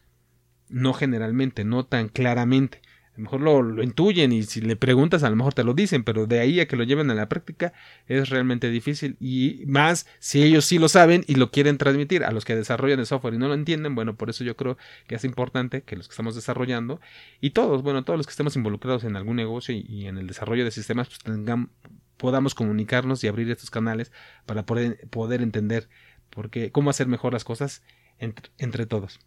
No 0.69 0.93
generalmente, 0.93 1.65
no 1.65 1.85
tan 1.85 2.07
claramente 2.07 2.81
lo 3.19 3.23
mejor 3.23 3.41
lo, 3.41 3.83
intuyen 3.83 4.31
y 4.31 4.43
si 4.43 4.61
le 4.61 4.75
preguntas 4.75 5.23
a 5.23 5.29
lo 5.29 5.35
mejor 5.35 5.53
te 5.53 5.63
lo 5.63 5.73
dicen, 5.73 6.03
pero 6.03 6.25
de 6.25 6.39
ahí 6.39 6.59
a 6.59 6.67
que 6.67 6.75
lo 6.75 6.83
lleven 6.83 7.11
a 7.11 7.15
la 7.15 7.27
práctica 7.27 7.73
es 8.07 8.29
realmente 8.29 8.69
difícil 8.69 9.17
y 9.19 9.63
más 9.67 10.07
si 10.19 10.41
ellos 10.41 10.65
sí 10.65 10.79
lo 10.79 10.87
saben 10.87 11.25
y 11.27 11.35
lo 11.35 11.51
quieren 11.51 11.77
transmitir 11.77 12.23
a 12.23 12.31
los 12.31 12.45
que 12.45 12.55
desarrollan 12.55 12.99
el 12.99 13.05
software 13.05 13.33
y 13.33 13.37
no 13.37 13.47
lo 13.47 13.53
entienden, 13.53 13.93
bueno, 13.93 14.15
por 14.15 14.29
eso 14.29 14.43
yo 14.43 14.55
creo 14.55 14.77
que 15.07 15.15
es 15.15 15.25
importante 15.25 15.81
que 15.81 15.97
los 15.97 16.07
que 16.07 16.13
estamos 16.13 16.35
desarrollando 16.35 17.01
y 17.41 17.51
todos, 17.51 17.83
bueno, 17.83 18.03
todos 18.03 18.17
los 18.17 18.25
que 18.25 18.31
estemos 18.31 18.55
involucrados 18.55 19.03
en 19.03 19.15
algún 19.15 19.35
negocio 19.35 19.75
y, 19.75 20.07
en 20.07 20.17
el 20.17 20.27
desarrollo 20.27 20.63
de 20.63 20.71
sistemas, 20.71 21.07
pues 21.09 21.19
tengamos, 21.19 21.69
podamos 22.17 22.55
comunicarnos 22.55 23.23
y 23.23 23.27
abrir 23.27 23.51
estos 23.51 23.69
canales 23.69 24.11
para 24.45 24.65
poder, 24.65 25.07
poder 25.09 25.41
entender 25.41 25.89
porque, 26.29 26.71
cómo 26.71 26.89
hacer 26.89 27.07
mejor 27.07 27.33
las 27.33 27.43
cosas 27.43 27.83
entre 28.17 28.85
todos. 28.85 29.19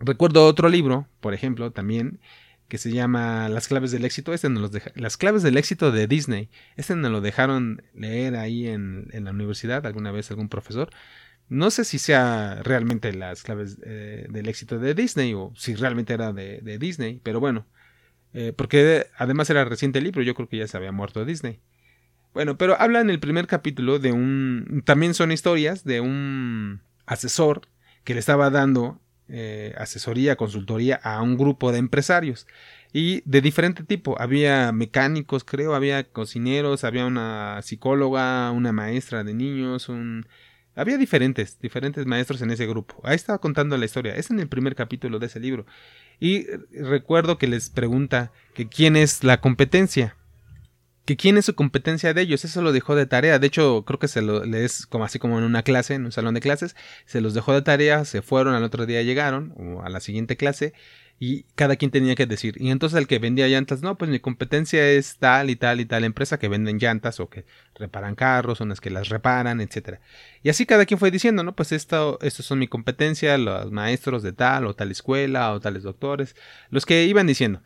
Recuerdo 0.00 0.46
otro 0.46 0.68
libro, 0.68 1.06
por 1.20 1.34
ejemplo, 1.34 1.70
también 1.70 2.20
que 2.68 2.78
se 2.78 2.90
llama 2.90 3.48
Las 3.48 3.68
claves 3.68 3.90
del 3.90 4.04
éxito. 4.04 4.32
Este 4.32 4.48
nos 4.48 4.72
los 4.72 4.82
Las 4.94 5.16
claves 5.16 5.42
del 5.42 5.56
éxito 5.56 5.92
de 5.92 6.06
Disney. 6.06 6.50
Este 6.76 6.94
nos 6.96 7.10
lo 7.10 7.20
dejaron 7.20 7.82
leer 7.94 8.36
ahí 8.36 8.68
en, 8.68 9.08
la 9.12 9.30
universidad 9.30 9.86
alguna 9.86 10.12
vez 10.12 10.30
algún 10.30 10.48
profesor. 10.48 10.90
No 11.48 11.70
sé 11.70 11.84
si 11.84 11.98
sea 11.98 12.62
realmente 12.62 13.12
las 13.12 13.42
claves 13.42 13.78
eh, 13.84 14.26
del 14.30 14.48
éxito 14.48 14.78
de 14.78 14.94
Disney 14.94 15.34
o 15.34 15.52
si 15.56 15.74
realmente 15.74 16.14
era 16.14 16.32
de, 16.32 16.78
Disney, 16.78 17.20
pero 17.22 17.38
bueno, 17.38 17.66
eh, 18.32 18.52
porque 18.56 19.06
además 19.16 19.50
era 19.50 19.64
reciente 19.64 19.98
el 19.98 20.04
libro, 20.04 20.22
yo 20.22 20.34
creo 20.34 20.48
que 20.48 20.56
ya 20.56 20.66
se 20.66 20.76
había 20.76 20.92
muerto 20.92 21.24
Disney. 21.24 21.60
Bueno, 22.32 22.58
pero 22.58 22.80
habla 22.80 23.00
en 23.00 23.10
el 23.10 23.20
primer 23.20 23.46
capítulo 23.46 24.00
de 24.00 24.12
un... 24.12 24.82
También 24.84 25.14
son 25.14 25.30
historias 25.30 25.84
de 25.84 26.00
un 26.00 26.80
asesor 27.06 27.68
que 28.02 28.14
le 28.14 28.20
estaba 28.20 28.50
dando 28.50 29.00
eh, 29.28 29.74
asesoría, 29.78 30.36
consultoría 30.36 30.96
a 30.96 31.22
un 31.22 31.36
grupo 31.36 31.72
de 31.72 31.78
empresarios 31.78 32.46
y 32.92 33.22
de 33.24 33.40
diferente 33.40 33.82
tipo. 33.84 34.20
Había 34.20 34.72
mecánicos, 34.72 35.44
creo, 35.44 35.74
había 35.74 36.04
cocineros, 36.04 36.84
había 36.84 37.06
una 37.06 37.60
psicóloga, 37.62 38.50
una 38.52 38.72
maestra 38.72 39.24
de 39.24 39.34
niños, 39.34 39.88
un 39.88 40.26
Había 40.76 40.98
diferentes, 40.98 41.58
diferentes 41.60 42.06
maestros 42.06 42.42
en 42.42 42.50
ese 42.50 42.66
grupo. 42.66 43.00
Ahí 43.04 43.16
estaba 43.16 43.38
contando 43.38 43.76
la 43.76 43.84
historia. 43.84 44.14
Es 44.16 44.30
en 44.30 44.40
el 44.40 44.48
primer 44.48 44.74
capítulo 44.74 45.18
de 45.18 45.26
ese 45.26 45.40
libro. 45.40 45.66
Y 46.20 46.46
recuerdo 46.72 47.38
que 47.38 47.46
les 47.46 47.70
pregunta 47.70 48.32
que 48.54 48.68
quién 48.68 48.96
es 48.96 49.24
la 49.24 49.40
competencia. 49.40 50.16
Que 51.04 51.16
quién 51.16 51.36
es 51.36 51.44
su 51.46 51.54
competencia 51.54 52.14
de 52.14 52.22
ellos. 52.22 52.44
Eso 52.44 52.62
lo 52.62 52.72
dejó 52.72 52.96
de 52.96 53.06
tarea. 53.06 53.38
De 53.38 53.46
hecho, 53.46 53.84
creo 53.84 53.98
que 53.98 54.08
se 54.08 54.22
lo 54.22 54.42
es 54.44 54.86
como 54.86 55.04
así 55.04 55.18
como 55.18 55.38
en 55.38 55.44
una 55.44 55.62
clase, 55.62 55.94
en 55.94 56.04
un 56.06 56.12
salón 56.12 56.34
de 56.34 56.40
clases. 56.40 56.76
Se 57.06 57.20
los 57.20 57.34
dejó 57.34 57.52
de 57.52 57.62
tarea, 57.62 58.04
se 58.04 58.22
fueron, 58.22 58.54
al 58.54 58.64
otro 58.64 58.86
día 58.86 59.02
llegaron, 59.02 59.54
o 59.56 59.82
a 59.82 59.88
la 59.90 60.00
siguiente 60.00 60.36
clase, 60.36 60.72
y 61.18 61.44
cada 61.54 61.76
quien 61.76 61.90
tenía 61.90 62.14
que 62.14 62.26
decir. 62.26 62.54
Y 62.58 62.70
entonces 62.70 62.98
el 62.98 63.06
que 63.06 63.18
vendía 63.18 63.48
llantas, 63.48 63.82
no, 63.82 63.96
pues 63.96 64.10
mi 64.10 64.20
competencia 64.20 64.88
es 64.90 65.16
tal 65.18 65.50
y 65.50 65.56
tal 65.56 65.80
y 65.80 65.86
tal 65.86 66.04
empresa 66.04 66.38
que 66.38 66.48
venden 66.48 66.78
llantas 66.78 67.20
o 67.20 67.28
que 67.28 67.44
reparan 67.74 68.14
carros, 68.14 68.58
son 68.58 68.68
las 68.70 68.80
que 68.80 68.90
las 68.90 69.08
reparan, 69.08 69.60
etcétera. 69.60 70.00
Y 70.42 70.48
así 70.48 70.66
cada 70.66 70.86
quien 70.86 70.98
fue 70.98 71.10
diciendo, 71.10 71.42
no, 71.42 71.54
pues 71.54 71.72
esto, 71.72 72.18
estos 72.22 72.46
son 72.46 72.58
mi 72.58 72.68
competencia, 72.68 73.38
los 73.38 73.70
maestros 73.70 74.22
de 74.22 74.32
tal 74.32 74.66
o 74.66 74.74
tal 74.74 74.90
escuela 74.90 75.52
o 75.52 75.60
tales 75.60 75.82
doctores, 75.82 76.36
los 76.70 76.86
que 76.86 77.04
iban 77.04 77.26
diciendo 77.26 77.62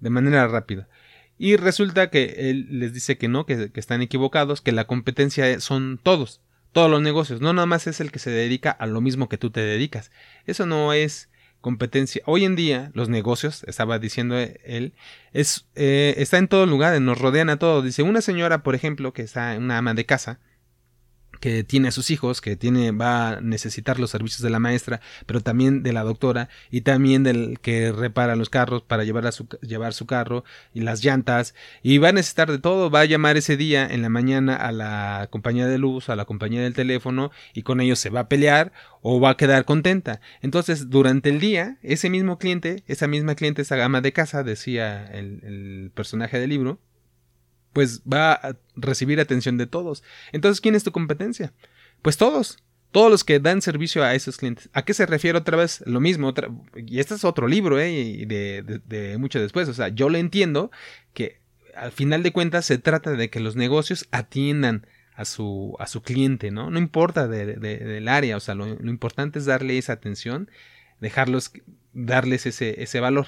de 0.00 0.10
manera 0.10 0.46
rápida. 0.48 0.88
Y 1.38 1.56
resulta 1.56 2.10
que 2.10 2.50
él 2.50 2.66
les 2.70 2.92
dice 2.92 3.16
que 3.16 3.28
no, 3.28 3.46
que, 3.46 3.70
están 3.74 4.02
equivocados, 4.02 4.60
que 4.60 4.72
la 4.72 4.86
competencia 4.86 5.60
son 5.60 6.00
todos, 6.02 6.40
todos 6.72 6.90
los 6.90 7.00
negocios, 7.00 7.40
no 7.40 7.52
nada 7.52 7.66
más 7.66 7.86
es 7.86 8.00
el 8.00 8.10
que 8.10 8.18
se 8.18 8.30
dedica 8.30 8.70
a 8.70 8.86
lo 8.86 9.00
mismo 9.00 9.28
que 9.28 9.38
tú 9.38 9.50
te 9.50 9.60
dedicas. 9.60 10.10
Eso 10.46 10.66
no 10.66 10.92
es 10.92 11.30
competencia. 11.60 12.22
Hoy 12.26 12.44
en 12.44 12.56
día, 12.56 12.90
los 12.94 13.08
negocios, 13.08 13.64
estaba 13.64 13.98
diciendo 13.98 14.36
él, 14.38 14.94
es, 15.32 15.68
eh, 15.76 16.14
está 16.18 16.38
en 16.38 16.48
todo 16.48 16.66
lugar, 16.66 17.00
nos 17.00 17.18
rodean 17.18 17.50
a 17.50 17.58
todos. 17.58 17.84
Dice, 17.84 18.02
una 18.02 18.20
señora, 18.20 18.62
por 18.64 18.74
ejemplo, 18.74 19.12
que 19.12 19.22
está 19.22 19.56
una 19.58 19.78
ama 19.78 19.94
de 19.94 20.06
casa, 20.06 20.40
que 21.40 21.64
tiene 21.64 21.88
a 21.88 21.92
sus 21.92 22.10
hijos, 22.10 22.40
que 22.40 22.56
tiene, 22.56 22.92
va 22.92 23.30
a 23.30 23.40
necesitar 23.40 23.98
los 23.98 24.10
servicios 24.10 24.42
de 24.42 24.50
la 24.50 24.58
maestra, 24.58 25.00
pero 25.26 25.40
también 25.40 25.82
de 25.82 25.92
la 25.92 26.02
doctora, 26.02 26.48
y 26.70 26.82
también 26.82 27.22
del 27.22 27.58
que 27.60 27.92
repara 27.92 28.36
los 28.36 28.50
carros 28.50 28.82
para 28.82 29.04
llevar, 29.04 29.26
a 29.26 29.32
su, 29.32 29.48
llevar 29.62 29.94
su 29.94 30.06
carro, 30.06 30.44
y 30.74 30.80
las 30.80 31.04
llantas, 31.04 31.54
y 31.82 31.98
va 31.98 32.08
a 32.08 32.12
necesitar 32.12 32.50
de 32.50 32.58
todo, 32.58 32.90
va 32.90 33.00
a 33.00 33.04
llamar 33.04 33.36
ese 33.36 33.56
día 33.56 33.86
en 33.86 34.02
la 34.02 34.08
mañana 34.08 34.56
a 34.56 34.72
la 34.72 35.28
compañía 35.30 35.66
de 35.66 35.78
luz, 35.78 36.08
a 36.08 36.16
la 36.16 36.24
compañía 36.24 36.62
del 36.62 36.74
teléfono, 36.74 37.30
y 37.54 37.62
con 37.62 37.80
ellos 37.80 37.98
se 37.98 38.10
va 38.10 38.20
a 38.20 38.28
pelear 38.28 38.72
o 39.02 39.20
va 39.20 39.30
a 39.30 39.36
quedar 39.36 39.64
contenta. 39.64 40.20
Entonces, 40.42 40.90
durante 40.90 41.30
el 41.30 41.40
día, 41.40 41.78
ese 41.82 42.10
mismo 42.10 42.38
cliente, 42.38 42.82
esa 42.86 43.06
misma 43.06 43.34
cliente, 43.34 43.62
esa 43.62 43.76
gama 43.76 44.00
de 44.00 44.12
casa, 44.12 44.42
decía 44.42 45.06
el, 45.06 45.40
el 45.44 45.92
personaje 45.94 46.38
del 46.38 46.50
libro, 46.50 46.80
pues 47.72 48.02
va 48.02 48.32
a 48.32 48.56
recibir 48.76 49.20
atención 49.20 49.58
de 49.58 49.66
todos. 49.66 50.02
Entonces, 50.32 50.60
¿quién 50.60 50.74
es 50.74 50.84
tu 50.84 50.92
competencia? 50.92 51.52
Pues 52.02 52.16
todos, 52.16 52.58
todos 52.90 53.10
los 53.10 53.24
que 53.24 53.40
dan 53.40 53.62
servicio 53.62 54.04
a 54.04 54.14
esos 54.14 54.36
clientes. 54.36 54.70
¿A 54.72 54.82
qué 54.82 54.94
se 54.94 55.06
refiere 55.06 55.38
otra 55.38 55.56
vez? 55.56 55.82
Lo 55.86 56.00
mismo, 56.00 56.32
y 56.76 57.00
este 57.00 57.14
es 57.14 57.24
otro 57.24 57.48
libro, 57.48 57.78
¿eh? 57.78 58.24
De, 58.26 58.80
de, 58.86 59.18
mucho 59.18 59.40
después. 59.40 59.68
O 59.68 59.74
sea, 59.74 59.88
yo 59.88 60.08
le 60.08 60.18
entiendo 60.18 60.70
que 61.12 61.40
al 61.74 61.92
final 61.92 62.22
de 62.22 62.32
cuentas 62.32 62.66
se 62.66 62.78
trata 62.78 63.12
de 63.12 63.30
que 63.30 63.40
los 63.40 63.56
negocios 63.56 64.08
atiendan 64.10 64.86
a 65.14 65.24
su, 65.24 65.76
a 65.80 65.86
su 65.86 66.02
cliente, 66.02 66.50
¿no? 66.50 66.70
No 66.70 66.78
importa 66.78 67.26
del 67.28 68.08
área, 68.08 68.36
o 68.36 68.40
sea, 68.40 68.54
lo, 68.54 68.66
lo, 68.66 68.90
importante 68.90 69.40
es 69.40 69.46
darle 69.46 69.76
esa 69.76 69.92
atención, 69.92 70.48
dejarlos, 71.00 71.52
darles 71.92 72.46
ese, 72.46 72.82
ese 72.82 73.00
valor. 73.00 73.26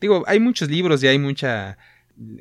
Digo, 0.00 0.22
hay 0.26 0.38
muchos 0.38 0.68
libros 0.68 1.02
y 1.02 1.08
hay 1.08 1.18
mucha 1.18 1.78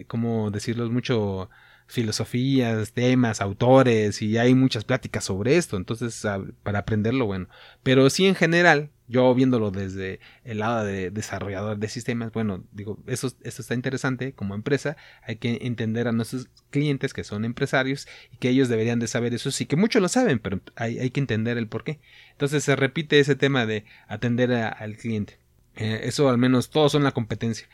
¿cómo 0.07 0.51
decirlo? 0.51 0.89
Mucho 0.89 1.49
filosofías, 1.89 2.93
temas, 2.93 3.41
autores 3.41 4.21
y 4.21 4.37
hay 4.37 4.53
muchas 4.53 4.85
pláticas 4.85 5.23
sobre 5.23 5.57
esto, 5.57 5.75
entonces 5.75 6.25
para 6.61 6.79
aprenderlo, 6.79 7.25
bueno, 7.25 7.47
pero 7.81 8.09
sí 8.11 8.27
en 8.27 8.35
general, 8.35 8.91
yo 9.07 9.33
viéndolo 9.33 9.71
desde 9.71 10.19
el 10.43 10.59
lado 10.59 10.85
de 10.85 11.09
desarrollador 11.09 11.79
de 11.79 11.89
sistemas, 11.89 12.31
bueno, 12.31 12.63
digo, 12.71 12.99
eso, 13.07 13.33
eso 13.41 13.61
está 13.63 13.73
interesante 13.73 14.33
como 14.33 14.53
empresa, 14.53 14.97
hay 15.23 15.37
que 15.37 15.57
entender 15.61 16.07
a 16.07 16.11
nuestros 16.11 16.47
clientes 16.69 17.11
que 17.11 17.23
son 17.23 17.43
empresarios 17.43 18.07
y 18.31 18.37
que 18.37 18.49
ellos 18.49 18.69
deberían 18.69 18.99
de 18.99 19.07
saber 19.07 19.33
eso, 19.33 19.49
sí 19.49 19.65
que 19.65 19.75
muchos 19.75 19.99
lo 19.99 20.09
saben, 20.09 20.37
pero 20.37 20.61
hay, 20.75 20.99
hay 20.99 21.09
que 21.09 21.21
entender 21.21 21.57
el 21.57 21.67
por 21.67 21.83
qué. 21.83 21.99
Entonces 22.33 22.63
se 22.63 22.75
repite 22.75 23.19
ese 23.19 23.35
tema 23.35 23.65
de 23.65 23.85
atender 24.07 24.53
al 24.53 24.95
cliente. 24.95 25.39
Eh, 25.79 26.01
eso 26.03 26.29
al 26.29 26.37
menos 26.37 26.69
todos 26.69 26.91
son 26.91 27.03
la 27.03 27.13
competencia. 27.13 27.67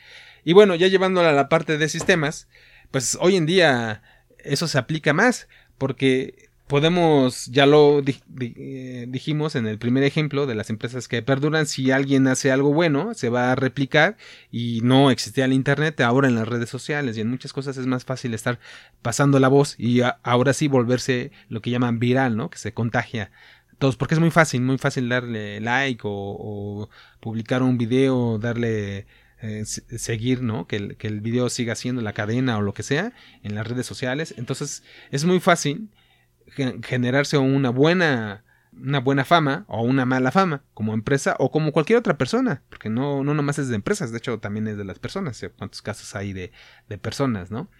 Y 0.44 0.52
bueno, 0.52 0.76
ya 0.76 0.86
llevándola 0.86 1.30
a 1.30 1.34
la 1.34 1.48
parte 1.48 1.76
de 1.76 1.88
sistemas, 1.88 2.48
pues 2.90 3.18
hoy 3.20 3.36
en 3.36 3.46
día 3.46 4.02
eso 4.38 4.68
se 4.68 4.78
aplica 4.78 5.12
más, 5.12 5.48
porque 5.76 6.46
podemos, 6.66 7.46
ya 7.46 7.66
lo 7.66 8.02
eh, 8.40 9.06
dijimos 9.08 9.56
en 9.56 9.66
el 9.66 9.78
primer 9.78 10.04
ejemplo 10.04 10.46
de 10.46 10.54
las 10.54 10.70
empresas 10.70 11.08
que 11.08 11.22
perduran, 11.22 11.66
si 11.66 11.90
alguien 11.90 12.28
hace 12.28 12.52
algo 12.52 12.72
bueno, 12.72 13.14
se 13.14 13.28
va 13.28 13.52
a 13.52 13.54
replicar 13.56 14.16
y 14.52 14.80
no 14.82 15.10
existía 15.10 15.44
el 15.44 15.52
Internet, 15.52 16.00
ahora 16.00 16.28
en 16.28 16.36
las 16.36 16.46
redes 16.48 16.68
sociales 16.68 17.16
y 17.16 17.20
en 17.20 17.30
muchas 17.30 17.52
cosas 17.52 17.76
es 17.76 17.86
más 17.86 18.04
fácil 18.04 18.34
estar 18.34 18.58
pasando 19.02 19.38
la 19.40 19.48
voz 19.48 19.74
y 19.78 20.00
ahora 20.22 20.52
sí 20.52 20.68
volverse 20.68 21.32
lo 21.48 21.60
que 21.60 21.70
llaman 21.70 21.98
viral, 21.98 22.36
¿no? 22.36 22.50
Que 22.50 22.58
se 22.58 22.72
contagia 22.72 23.30
todos, 23.78 23.96
porque 23.96 24.14
es 24.14 24.20
muy 24.20 24.30
fácil, 24.30 24.62
muy 24.62 24.78
fácil 24.78 25.08
darle 25.08 25.60
like 25.60 26.02
o 26.04 26.88
publicar 27.20 27.62
un 27.62 27.78
video, 27.78 28.38
darle 28.38 29.06
eh, 29.42 29.64
seguir, 29.66 30.42
¿no? 30.42 30.66
Que 30.66 30.76
el, 30.76 30.96
que 30.96 31.08
el 31.08 31.20
video 31.20 31.50
siga 31.50 31.74
siendo 31.74 32.00
la 32.00 32.14
cadena 32.14 32.56
o 32.56 32.62
lo 32.62 32.72
que 32.72 32.82
sea 32.82 33.12
en 33.42 33.54
las 33.54 33.66
redes 33.66 33.84
sociales. 33.86 34.34
Entonces 34.38 34.82
es 35.10 35.24
muy 35.24 35.40
fácil 35.40 35.90
generarse 36.82 37.36
una 37.38 37.70
buena 37.70 38.44
una 38.72 39.00
buena 39.00 39.24
fama 39.24 39.64
o 39.68 39.82
una 39.82 40.04
mala 40.04 40.30
fama 40.30 40.62
como 40.74 40.94
empresa 40.94 41.34
o 41.38 41.50
como 41.50 41.72
cualquier 41.72 41.98
otra 41.98 42.18
persona, 42.18 42.62
porque 42.68 42.90
no, 42.90 43.24
no 43.24 43.34
nomás 43.34 43.58
es 43.58 43.68
de 43.68 43.74
empresas, 43.74 44.12
de 44.12 44.18
hecho 44.18 44.38
también 44.38 44.68
es 44.68 44.76
de 44.76 44.84
las 44.84 44.98
personas, 44.98 45.42
cuántos 45.56 45.80
casos 45.80 46.14
hay 46.14 46.32
de, 46.34 46.52
de 46.88 46.98
personas, 46.98 47.50
¿no? 47.50 47.70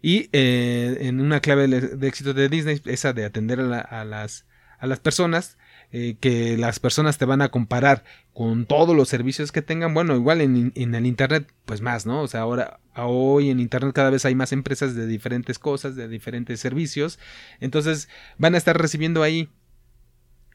Y 0.00 0.28
eh, 0.32 0.98
en 1.00 1.20
una 1.20 1.40
clave 1.40 1.66
de, 1.66 2.08
éxito 2.08 2.34
de 2.34 2.48
Disney, 2.48 2.80
esa 2.84 3.12
de 3.12 3.24
atender 3.24 3.60
a, 3.60 4.04
las, 4.04 4.46
a 4.78 4.86
las 4.86 5.00
personas, 5.00 5.58
eh, 5.90 6.16
que 6.20 6.56
las 6.56 6.80
personas 6.80 7.18
te 7.18 7.24
van 7.24 7.42
a 7.42 7.48
comparar 7.48 8.04
con 8.32 8.66
todos 8.66 8.94
los 8.94 9.08
servicios 9.08 9.52
que 9.52 9.62
tengan, 9.62 9.94
bueno, 9.94 10.14
igual 10.14 10.40
en, 10.40 10.72
el 10.76 11.06
Internet, 11.06 11.52
pues 11.64 11.80
más, 11.80 12.06
¿no? 12.06 12.22
O 12.22 12.28
sea, 12.28 12.40
ahora, 12.40 12.80
hoy 12.94 13.50
en 13.50 13.60
Internet 13.60 13.94
cada 13.94 14.10
vez 14.10 14.24
hay 14.24 14.34
más 14.34 14.52
empresas 14.52 14.94
de 14.94 15.06
diferentes 15.06 15.58
cosas, 15.58 15.96
de 15.96 16.08
diferentes 16.08 16.60
servicios, 16.60 17.18
entonces 17.60 18.08
van 18.36 18.54
a 18.54 18.58
estar 18.58 18.80
recibiendo 18.80 19.22
ahí 19.22 19.48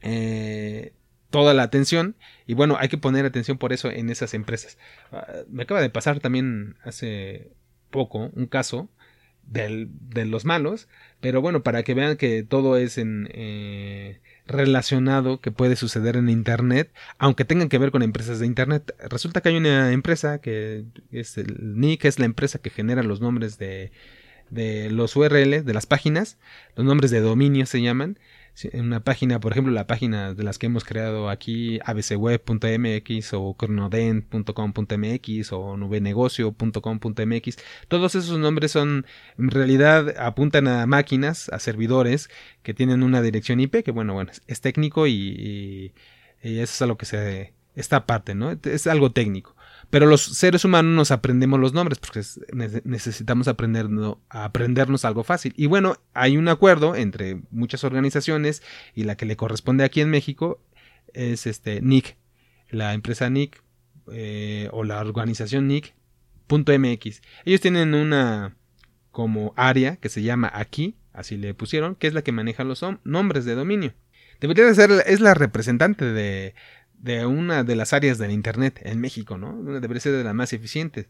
eh, 0.02 0.92
toda 1.30 1.52
la 1.52 1.64
atención 1.64 2.16
y 2.46 2.54
bueno, 2.54 2.76
hay 2.78 2.88
que 2.88 2.98
poner 2.98 3.26
atención 3.26 3.58
por 3.58 3.72
eso 3.72 3.90
en 3.90 4.10
esas 4.10 4.34
empresas. 4.34 4.78
Ah, 5.10 5.26
me 5.48 5.64
acaba 5.64 5.80
de 5.80 5.90
pasar 5.90 6.20
también 6.20 6.76
hace 6.84 7.50
poco 7.90 8.30
un 8.34 8.46
caso 8.46 8.88
del, 9.46 9.88
de 10.10 10.24
los 10.24 10.44
malos, 10.44 10.88
pero 11.20 11.40
bueno, 11.40 11.62
para 11.62 11.82
que 11.82 11.94
vean 11.94 12.16
que 12.16 12.42
todo 12.42 12.76
es 12.76 12.98
en... 12.98 13.28
Eh, 13.32 14.20
relacionado 14.46 15.40
que 15.40 15.50
puede 15.50 15.76
suceder 15.76 16.16
en 16.16 16.28
Internet, 16.28 16.92
aunque 17.18 17.44
tengan 17.44 17.68
que 17.68 17.78
ver 17.78 17.90
con 17.90 18.02
empresas 18.02 18.38
de 18.40 18.46
Internet. 18.46 18.94
Resulta 19.08 19.40
que 19.40 19.48
hay 19.48 19.56
una 19.56 19.92
empresa 19.92 20.38
que 20.40 20.84
es 21.10 21.38
el 21.38 21.78
NIC, 21.80 22.04
es 22.04 22.18
la 22.18 22.26
empresa 22.26 22.58
que 22.58 22.70
genera 22.70 23.02
los 23.02 23.20
nombres 23.20 23.58
de, 23.58 23.90
de 24.50 24.90
los 24.90 25.16
URL, 25.16 25.64
de 25.64 25.74
las 25.74 25.86
páginas, 25.86 26.38
los 26.76 26.86
nombres 26.86 27.10
de 27.10 27.20
dominio 27.20 27.66
se 27.66 27.80
llaman, 27.80 28.18
en 28.62 28.86
una 28.86 29.00
página, 29.00 29.40
por 29.40 29.52
ejemplo, 29.52 29.72
la 29.72 29.86
página 29.86 30.34
de 30.34 30.42
las 30.44 30.58
que 30.58 30.66
hemos 30.66 30.84
creado 30.84 31.28
aquí, 31.28 31.80
abcweb.mx 31.84 33.34
o 33.34 33.54
cronodent.com.mx 33.54 35.52
o 35.52 35.76
nubenegocio.com.mx, 35.76 37.56
todos 37.88 38.14
esos 38.14 38.38
nombres 38.38 38.70
son, 38.72 39.06
en 39.38 39.50
realidad, 39.50 40.14
apuntan 40.18 40.68
a 40.68 40.86
máquinas, 40.86 41.48
a 41.50 41.58
servidores 41.58 42.30
que 42.62 42.74
tienen 42.74 43.02
una 43.02 43.22
dirección 43.22 43.60
IP, 43.60 43.82
que 43.84 43.90
bueno, 43.90 44.14
bueno, 44.14 44.30
es 44.46 44.60
técnico 44.60 45.06
y, 45.06 45.92
y 46.42 46.58
eso 46.58 46.62
es 46.62 46.82
a 46.82 46.86
lo 46.86 46.96
que 46.96 47.06
se, 47.06 47.54
esta 47.74 48.06
parte, 48.06 48.34
¿no? 48.34 48.56
Es 48.62 48.86
algo 48.86 49.12
técnico. 49.12 49.54
Pero 49.90 50.06
los 50.06 50.22
seres 50.22 50.64
humanos 50.64 50.92
nos 50.94 51.10
aprendemos 51.10 51.60
los 51.60 51.72
nombres 51.72 51.98
porque 51.98 52.20
necesitamos 52.84 53.48
aprender, 53.48 53.86
aprendernos 54.28 55.04
algo 55.04 55.24
fácil. 55.24 55.54
Y 55.56 55.66
bueno, 55.66 55.96
hay 56.14 56.36
un 56.36 56.48
acuerdo 56.48 56.96
entre 56.96 57.42
muchas 57.50 57.84
organizaciones 57.84 58.62
y 58.94 59.04
la 59.04 59.16
que 59.16 59.26
le 59.26 59.36
corresponde 59.36 59.84
aquí 59.84 60.00
en 60.00 60.10
México 60.10 60.60
es 61.12 61.46
este 61.46 61.80
NIC, 61.80 62.16
la 62.70 62.94
empresa 62.94 63.30
NIC 63.30 63.62
eh, 64.12 64.68
o 64.72 64.84
la 64.84 65.00
organización 65.00 65.68
NIC.mx. 65.68 67.22
Ellos 67.44 67.60
tienen 67.60 67.94
una 67.94 68.56
como 69.10 69.54
área 69.56 69.96
que 69.96 70.08
se 70.08 70.22
llama 70.22 70.50
aquí, 70.52 70.96
así 71.12 71.36
le 71.36 71.54
pusieron, 71.54 71.94
que 71.94 72.08
es 72.08 72.14
la 72.14 72.22
que 72.22 72.32
maneja 72.32 72.64
los 72.64 72.84
nombres 73.04 73.44
de 73.44 73.54
dominio. 73.54 73.94
Debería 74.40 74.64
de 74.64 74.74
ser, 74.74 74.90
es 75.06 75.20
la 75.20 75.34
representante 75.34 76.04
de, 76.04 76.54
de 77.04 77.26
una 77.26 77.64
de 77.64 77.76
las 77.76 77.92
áreas 77.92 78.16
del 78.16 78.30
Internet 78.30 78.80
en 78.82 78.98
México, 78.98 79.36
¿no? 79.36 79.62
Debería 79.78 80.00
ser 80.00 80.12
de 80.12 80.24
las 80.24 80.34
más 80.34 80.54
eficientes. 80.54 81.06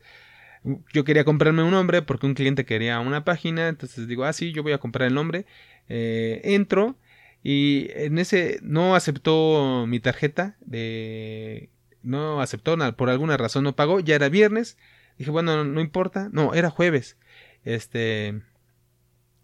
Yo 0.93 1.05
quería 1.05 1.25
comprarme 1.25 1.63
un 1.63 1.71
nombre 1.71 2.03
porque 2.03 2.27
un 2.27 2.35
cliente 2.35 2.65
quería 2.65 2.99
una 2.99 3.25
página, 3.25 3.69
entonces 3.69 4.09
digo, 4.09 4.25
ah, 4.25 4.33
sí, 4.33 4.53
yo 4.53 4.65
voy 4.65 4.73
a 4.73 4.79
comprar 4.79 5.07
el 5.07 5.15
nombre. 5.15 5.47
Eh, 5.89 6.41
entro 6.45 6.97
Y 7.45 7.89
en 7.95 8.19
ese 8.19 8.59
no 8.63 8.97
aceptó 8.97 9.87
mi 9.87 10.01
tarjeta 10.01 10.57
de... 10.61 11.71
No 12.03 12.41
aceptó, 12.41 12.77
por 12.97 13.09
alguna 13.09 13.37
razón 13.37 13.65
no 13.65 13.77
pagó, 13.77 14.01
ya 14.01 14.17
era 14.17 14.29
viernes. 14.29 14.77
Dije, 15.19 15.31
bueno, 15.31 15.65
no, 15.65 15.81
importa. 15.81 16.29
No, 16.33 16.55
era 16.55 16.71
jueves. 16.71 17.17
Este... 17.65 18.43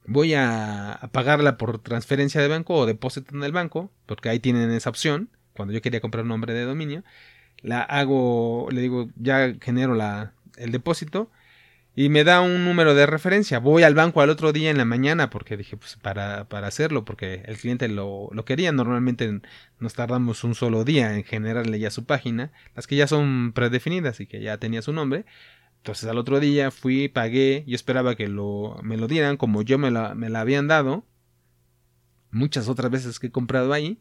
Voy 0.06 0.34
a, 0.34 0.92
a 0.92 1.08
pagarla 1.12 1.56
por 1.58 1.78
transferencia 1.80 2.40
de 2.40 2.48
banco 2.48 2.74
o 2.74 2.86
depósito 2.86 3.36
en 3.36 3.44
el 3.44 3.52
banco, 3.52 3.92
porque 4.06 4.30
ahí 4.30 4.40
tienen 4.40 4.70
esa 4.72 4.90
opción, 4.90 5.30
cuando 5.54 5.74
yo 5.74 5.82
quería 5.82 6.00
comprar 6.00 6.22
un 6.22 6.28
nombre 6.28 6.54
de 6.54 6.64
dominio 6.64 7.04
la 7.62 7.82
hago, 7.82 8.68
le 8.70 8.80
digo, 8.80 9.10
ya 9.16 9.54
genero 9.60 9.94
el 10.56 10.72
depósito 10.72 11.30
y 11.94 12.08
me 12.08 12.24
da 12.24 12.40
un 12.40 12.64
número 12.64 12.94
de 12.94 13.06
referencia. 13.06 13.58
Voy 13.58 13.82
al 13.82 13.94
banco 13.94 14.20
al 14.20 14.30
otro 14.30 14.52
día 14.52 14.70
en 14.70 14.78
la 14.78 14.84
mañana 14.84 15.28
porque 15.30 15.56
dije, 15.56 15.76
pues 15.76 15.96
para, 15.96 16.48
para 16.48 16.68
hacerlo, 16.68 17.04
porque 17.04 17.42
el 17.46 17.58
cliente 17.58 17.88
lo, 17.88 18.28
lo 18.32 18.44
quería. 18.44 18.72
Normalmente 18.72 19.40
nos 19.78 19.94
tardamos 19.94 20.44
un 20.44 20.54
solo 20.54 20.84
día 20.84 21.14
en 21.14 21.24
generarle 21.24 21.78
ya 21.78 21.90
su 21.90 22.04
página, 22.04 22.52
las 22.74 22.86
que 22.86 22.96
ya 22.96 23.06
son 23.06 23.52
predefinidas 23.52 24.20
y 24.20 24.26
que 24.26 24.40
ya 24.40 24.58
tenía 24.58 24.82
su 24.82 24.92
nombre. 24.92 25.24
Entonces 25.78 26.08
al 26.08 26.18
otro 26.18 26.40
día 26.40 26.70
fui, 26.70 27.08
pagué, 27.08 27.64
yo 27.66 27.74
esperaba 27.74 28.14
que 28.14 28.28
me 28.28 28.96
lo 28.96 29.06
dieran 29.08 29.36
como 29.36 29.62
yo 29.62 29.78
me 29.78 29.90
la, 29.90 30.14
me 30.14 30.28
la 30.28 30.40
habían 30.40 30.68
dado 30.68 31.04
muchas 32.30 32.68
otras 32.68 32.90
veces 32.90 33.18
que 33.18 33.28
he 33.28 33.30
comprado 33.30 33.72
ahí 33.72 33.98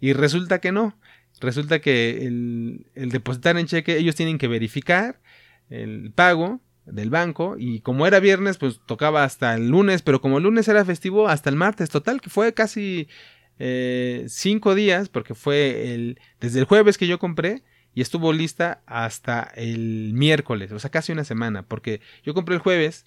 y 0.00 0.12
resulta 0.12 0.60
que 0.60 0.72
no. 0.72 0.98
Resulta 1.40 1.80
que 1.80 2.26
el, 2.26 2.86
depositar 2.94 3.58
en 3.58 3.66
cheque, 3.66 3.98
ellos 3.98 4.14
tienen 4.14 4.38
que 4.38 4.48
verificar 4.48 5.20
el 5.68 6.12
pago 6.12 6.60
del 6.86 7.10
banco 7.10 7.56
y 7.58 7.80
como 7.80 8.06
era 8.06 8.20
viernes 8.20 8.58
pues 8.58 8.80
tocaba 8.86 9.24
hasta 9.24 9.54
el 9.54 9.70
lunes 9.70 10.02
pero 10.02 10.20
como 10.20 10.36
el 10.36 10.44
lunes 10.44 10.68
era 10.68 10.84
festivo 10.84 11.28
hasta 11.28 11.48
el 11.48 11.56
martes 11.56 11.88
total 11.88 12.20
que 12.20 12.28
fue 12.28 12.52
casi 12.52 13.08
eh, 13.58 14.26
cinco 14.28 14.74
días 14.74 15.08
porque 15.08 15.34
fue 15.34 15.94
el 15.94 16.20
desde 16.40 16.58
el 16.58 16.66
jueves 16.66 16.98
que 16.98 17.06
yo 17.06 17.18
compré 17.18 17.62
y 17.94 18.02
estuvo 18.02 18.34
lista 18.34 18.82
hasta 18.84 19.50
el 19.56 20.12
miércoles 20.12 20.72
o 20.72 20.78
sea 20.78 20.90
casi 20.90 21.12
una 21.12 21.24
semana 21.24 21.62
porque 21.62 22.02
yo 22.22 22.34
compré 22.34 22.56
el 22.56 22.60
jueves 22.60 23.06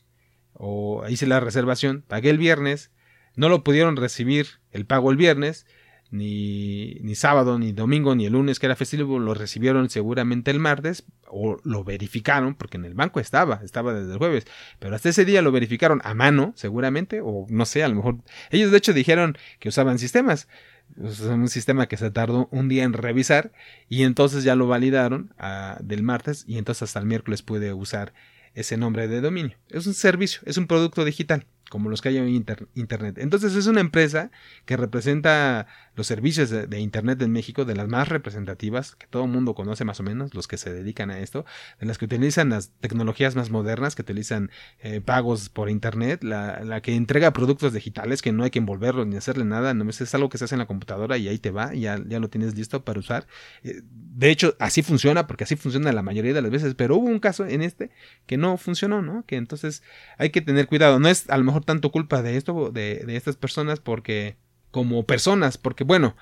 o 0.54 1.08
hice 1.08 1.28
la 1.28 1.40
reservación 1.40 2.04
pagué 2.08 2.32
el 2.32 2.40
viernes 2.40 2.90
no 3.36 3.48
lo 3.48 3.64
pudieron 3.64 3.96
recibir 3.96 4.48
el 4.72 4.88
pago 4.88 5.12
el 5.12 5.18
viernes 5.18 5.68
ni, 6.12 6.96
ni 7.02 7.16
sábado, 7.16 7.60
ni 7.60 7.72
domingo, 7.72 8.16
ni 8.16 8.26
el 8.26 8.34
lunes 8.34 8.60
que 8.60 8.66
era 8.66 8.76
festivo, 8.76 9.20
lo 9.20 9.34
recibieron 9.34 9.90
seguramente 9.90 10.52
el 10.52 10.60
martes 10.60 11.06
o 11.28 11.58
lo 11.64 11.84
verificaron, 11.84 12.56
porque 12.56 12.78
en 12.78 12.86
el 12.86 12.94
banco 12.94 13.20
estaba, 13.20 13.62
estaba 13.64 13.94
desde 13.94 14.14
el 14.14 14.18
jueves, 14.18 14.46
pero 14.80 14.96
hasta 14.96 15.10
ese 15.10 15.26
día 15.26 15.42
lo 15.42 15.52
verificaron 15.52 16.02
a 16.04 16.14
mano, 16.14 16.54
seguramente, 16.56 17.20
o 17.22 17.46
no 17.50 17.66
sé, 17.66 17.84
a 17.84 17.88
lo 17.88 17.96
mejor 17.96 18.18
ellos 18.52 18.72
de 18.72 18.78
hecho 18.78 18.94
dijeron 18.94 19.38
que 19.60 19.70
usaban 19.70 20.00
sistemas, 20.00 20.48
un 20.96 21.50
sistema 21.50 21.88
que 21.88 21.98
se 21.98 22.10
tardó 22.12 22.48
un 22.52 22.70
día 22.70 22.84
en 22.84 22.94
revisar 22.94 23.52
y 23.90 24.04
entonces 24.04 24.44
ya 24.44 24.56
lo 24.56 24.68
validaron 24.68 25.34
ah, 25.38 25.78
del 25.82 26.02
martes 26.02 26.46
y 26.48 26.58
entonces 26.58 26.84
hasta 26.84 27.00
el 27.00 27.06
miércoles 27.06 27.42
puede 27.42 27.74
usar 27.74 28.14
ese 28.54 28.78
nombre 28.78 29.08
de 29.08 29.22
dominio. 29.22 29.58
Es 29.70 29.86
un 29.86 29.94
servicio, 29.94 30.42
es 30.46 30.58
un 30.58 30.66
producto 30.66 31.06
digital 31.06 31.46
como 31.70 31.90
los 31.90 32.02
que 32.02 32.10
hay 32.10 32.18
en 32.18 32.30
Internet. 32.30 33.18
Entonces 33.18 33.56
es 33.56 33.68
una 33.68 33.82
empresa 33.82 34.32
que 34.66 34.78
representa 34.78 35.68
los 35.98 36.06
servicios 36.06 36.52
de, 36.52 36.80
Internet 36.80 37.20
en 37.24 37.32
México, 37.32 37.66
de 37.66 37.76
las 37.76 37.88
más 37.88 38.08
representativas, 38.08 38.96
que 38.96 39.08
todo 39.08 39.24
el 39.26 39.32
mundo 39.32 39.56
conoce 39.56 39.84
más 39.84 40.00
o 40.00 40.04
menos, 40.04 40.36
los 40.36 40.48
que 40.48 40.58
se 40.58 40.72
dedican 40.72 41.10
a 41.10 41.20
esto, 41.20 41.44
de 41.80 41.88
las 41.88 41.98
que 41.98 42.06
utilizan 42.06 42.50
las 42.50 42.70
tecnologías 42.80 43.36
más 43.36 43.50
modernas, 43.50 43.96
que 43.96 44.04
utilizan 44.04 44.52
eh, 44.80 45.02
pagos 45.02 45.50
por 45.50 45.72
Internet, 45.72 46.24
la, 46.24 46.64
la, 46.64 46.82
que 46.82 46.94
entrega 46.94 47.34
productos 47.34 47.74
digitales, 47.74 48.22
que 48.22 48.32
no 48.32 48.44
hay 48.44 48.52
que 48.52 48.60
envolverlos 48.60 49.08
ni 49.08 49.18
hacerle 49.18 49.44
nada, 49.44 49.74
no 49.74 49.90
es 49.90 50.14
algo 50.14 50.30
que 50.30 50.38
se 50.38 50.46
hace 50.46 50.54
en 50.54 50.60
la 50.60 50.68
computadora 50.68 51.18
y 51.18 51.28
ahí 51.30 51.40
te 51.40 51.50
va, 51.50 51.74
ya, 51.74 52.00
ya 52.08 52.20
lo 52.20 52.30
tienes 52.30 52.56
listo 52.56 52.86
para 52.86 53.00
usar. 53.00 53.26
Eh, 53.64 53.82
de 53.84 54.30
hecho, 54.30 54.56
así 54.60 54.84
funciona, 54.84 55.26
porque 55.26 55.46
así 55.46 55.56
funciona 55.56 55.92
la 55.92 56.04
mayoría 56.04 56.34
de 56.36 56.44
las 56.44 56.52
veces, 56.52 56.76
pero 56.76 56.96
hubo 56.98 57.08
un 57.08 57.20
caso 57.20 57.48
en 57.48 57.64
este 57.64 57.90
que 58.28 58.38
no 58.38 58.58
funcionó, 58.58 59.02
¿no? 59.02 59.26
Que 59.26 59.38
entonces 59.38 59.82
hay 60.20 60.30
que 60.30 60.42
tener 60.42 60.68
cuidado, 60.68 61.00
no 61.00 61.08
es 61.08 61.28
a 61.32 61.38
lo 61.38 61.44
mejor 61.44 61.66
tanto 61.66 61.92
culpa 61.92 62.22
de 62.22 62.38
esto, 62.38 62.70
de, 62.70 63.04
de 63.04 63.16
estas 63.16 63.36
personas, 63.36 63.80
porque 63.80 64.38
como 64.72 65.06
personas, 65.06 65.58
porque 65.58 65.84
bueno, 65.84 66.16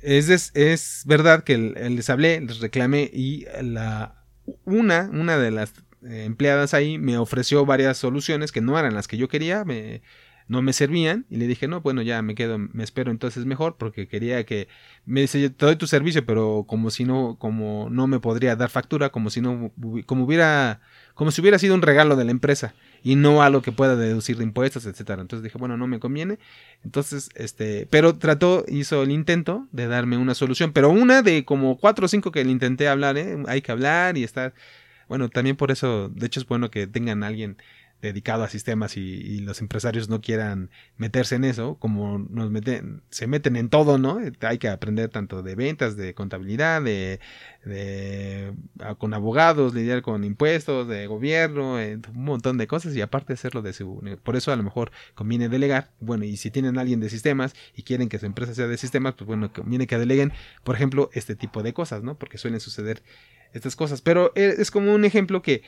es, 0.00 0.52
es 0.54 1.02
verdad 1.06 1.44
que 1.44 1.58
les 1.58 2.10
hablé, 2.10 2.40
les 2.40 2.60
reclamé 2.60 3.10
y 3.12 3.46
la, 3.62 4.24
una, 4.64 5.10
una 5.12 5.38
de 5.38 5.50
las 5.50 5.74
empleadas 6.02 6.74
ahí 6.74 6.98
me 6.98 7.18
ofreció 7.18 7.66
varias 7.66 7.98
soluciones 7.98 8.52
que 8.52 8.60
no 8.60 8.78
eran 8.78 8.94
las 8.94 9.08
que 9.08 9.16
yo 9.16 9.28
quería, 9.28 9.64
me, 9.64 10.02
no 10.48 10.62
me 10.62 10.72
servían 10.72 11.26
y 11.30 11.36
le 11.36 11.46
dije, 11.46 11.68
no, 11.68 11.80
bueno, 11.80 12.02
ya 12.02 12.22
me 12.22 12.34
quedo, 12.34 12.58
me 12.58 12.82
espero 12.82 13.10
entonces 13.10 13.44
mejor 13.46 13.76
porque 13.76 14.08
quería 14.08 14.44
que 14.44 14.68
me 15.04 15.22
dice, 15.22 15.50
te 15.50 15.66
doy 15.66 15.76
tu 15.76 15.86
servicio, 15.86 16.24
pero 16.26 16.64
como 16.66 16.90
si 16.90 17.04
no, 17.04 17.36
como 17.38 17.88
no 17.90 18.06
me 18.06 18.20
podría 18.20 18.56
dar 18.56 18.70
factura, 18.70 19.10
como 19.10 19.30
si 19.30 19.40
no, 19.40 19.72
como 20.06 20.24
hubiera, 20.24 20.80
como 21.20 21.32
si 21.32 21.42
hubiera 21.42 21.58
sido 21.58 21.74
un 21.74 21.82
regalo 21.82 22.16
de 22.16 22.24
la 22.24 22.30
empresa 22.30 22.72
y 23.02 23.14
no 23.14 23.42
algo 23.42 23.60
que 23.60 23.72
pueda 23.72 23.94
deducir 23.94 24.38
de 24.38 24.44
impuestos, 24.44 24.86
etcétera. 24.86 25.20
Entonces 25.20 25.44
dije, 25.44 25.58
bueno, 25.58 25.76
no 25.76 25.86
me 25.86 26.00
conviene. 26.00 26.38
Entonces, 26.82 27.28
este, 27.34 27.86
pero 27.90 28.16
trató, 28.16 28.64
hizo 28.68 29.02
el 29.02 29.10
intento 29.10 29.68
de 29.70 29.86
darme 29.86 30.16
una 30.16 30.34
solución, 30.34 30.72
pero 30.72 30.88
una 30.88 31.20
de 31.20 31.44
como 31.44 31.76
cuatro 31.76 32.06
o 32.06 32.08
cinco 32.08 32.32
que 32.32 32.42
le 32.42 32.50
intenté 32.50 32.88
hablar, 32.88 33.18
¿eh? 33.18 33.36
hay 33.48 33.60
que 33.60 33.70
hablar 33.70 34.16
y 34.16 34.24
estar, 34.24 34.54
bueno, 35.10 35.28
también 35.28 35.56
por 35.56 35.70
eso, 35.70 36.08
de 36.08 36.24
hecho 36.24 36.40
es 36.40 36.46
bueno 36.46 36.70
que 36.70 36.86
tengan 36.86 37.22
a 37.22 37.26
alguien 37.26 37.58
dedicado 38.00 38.44
a 38.44 38.48
sistemas 38.48 38.96
y, 38.96 39.40
los 39.40 39.60
empresarios 39.60 40.08
no 40.08 40.20
quieran 40.20 40.70
meterse 40.96 41.34
en 41.34 41.44
eso, 41.44 41.76
como 41.76 42.18
nos 42.18 42.50
meten, 42.50 43.02
se 43.10 43.26
meten 43.26 43.56
en 43.56 43.68
todo, 43.68 43.98
¿no? 43.98 44.20
Hay 44.40 44.58
que 44.58 44.68
aprender 44.68 45.08
tanto 45.08 45.42
de 45.42 45.54
ventas, 45.54 45.96
de 45.96 46.14
contabilidad, 46.14 46.82
de, 46.82 47.20
de 47.64 48.52
con 48.98 49.14
abogados, 49.14 49.74
lidiar 49.74 50.02
con 50.02 50.24
impuestos, 50.24 50.88
de 50.88 51.06
gobierno, 51.06 51.80
eh, 51.80 51.98
un 52.14 52.24
montón 52.24 52.58
de 52.58 52.66
cosas 52.66 52.94
y 52.94 53.00
aparte 53.00 53.32
hacerlo 53.32 53.62
de 53.62 53.72
su, 53.72 54.02
por 54.22 54.36
eso 54.36 54.52
a 54.52 54.56
lo 54.56 54.62
mejor 54.62 54.90
conviene 55.14 55.48
delegar, 55.48 55.90
bueno, 56.00 56.24
y 56.24 56.36
si 56.36 56.50
tienen 56.50 56.78
alguien 56.78 57.00
de 57.00 57.10
sistemas 57.10 57.54
y 57.74 57.82
quieren 57.82 58.08
que 58.08 58.18
su 58.18 58.26
empresa 58.26 58.54
sea 58.54 58.66
de 58.66 58.76
sistemas, 58.76 59.14
pues 59.14 59.26
bueno, 59.26 59.52
conviene 59.52 59.86
que 59.86 59.98
deleguen, 59.98 60.32
por 60.64 60.74
ejemplo, 60.74 61.10
este 61.12 61.34
tipo 61.34 61.62
de 61.62 61.72
cosas, 61.72 62.02
¿no? 62.02 62.18
Porque 62.18 62.38
suelen 62.38 62.60
suceder 62.60 63.02
estas 63.52 63.76
cosas, 63.76 64.00
pero 64.00 64.32
eh, 64.34 64.54
es 64.58 64.70
como 64.70 64.94
un 64.94 65.04
ejemplo 65.04 65.42
que 65.42 65.62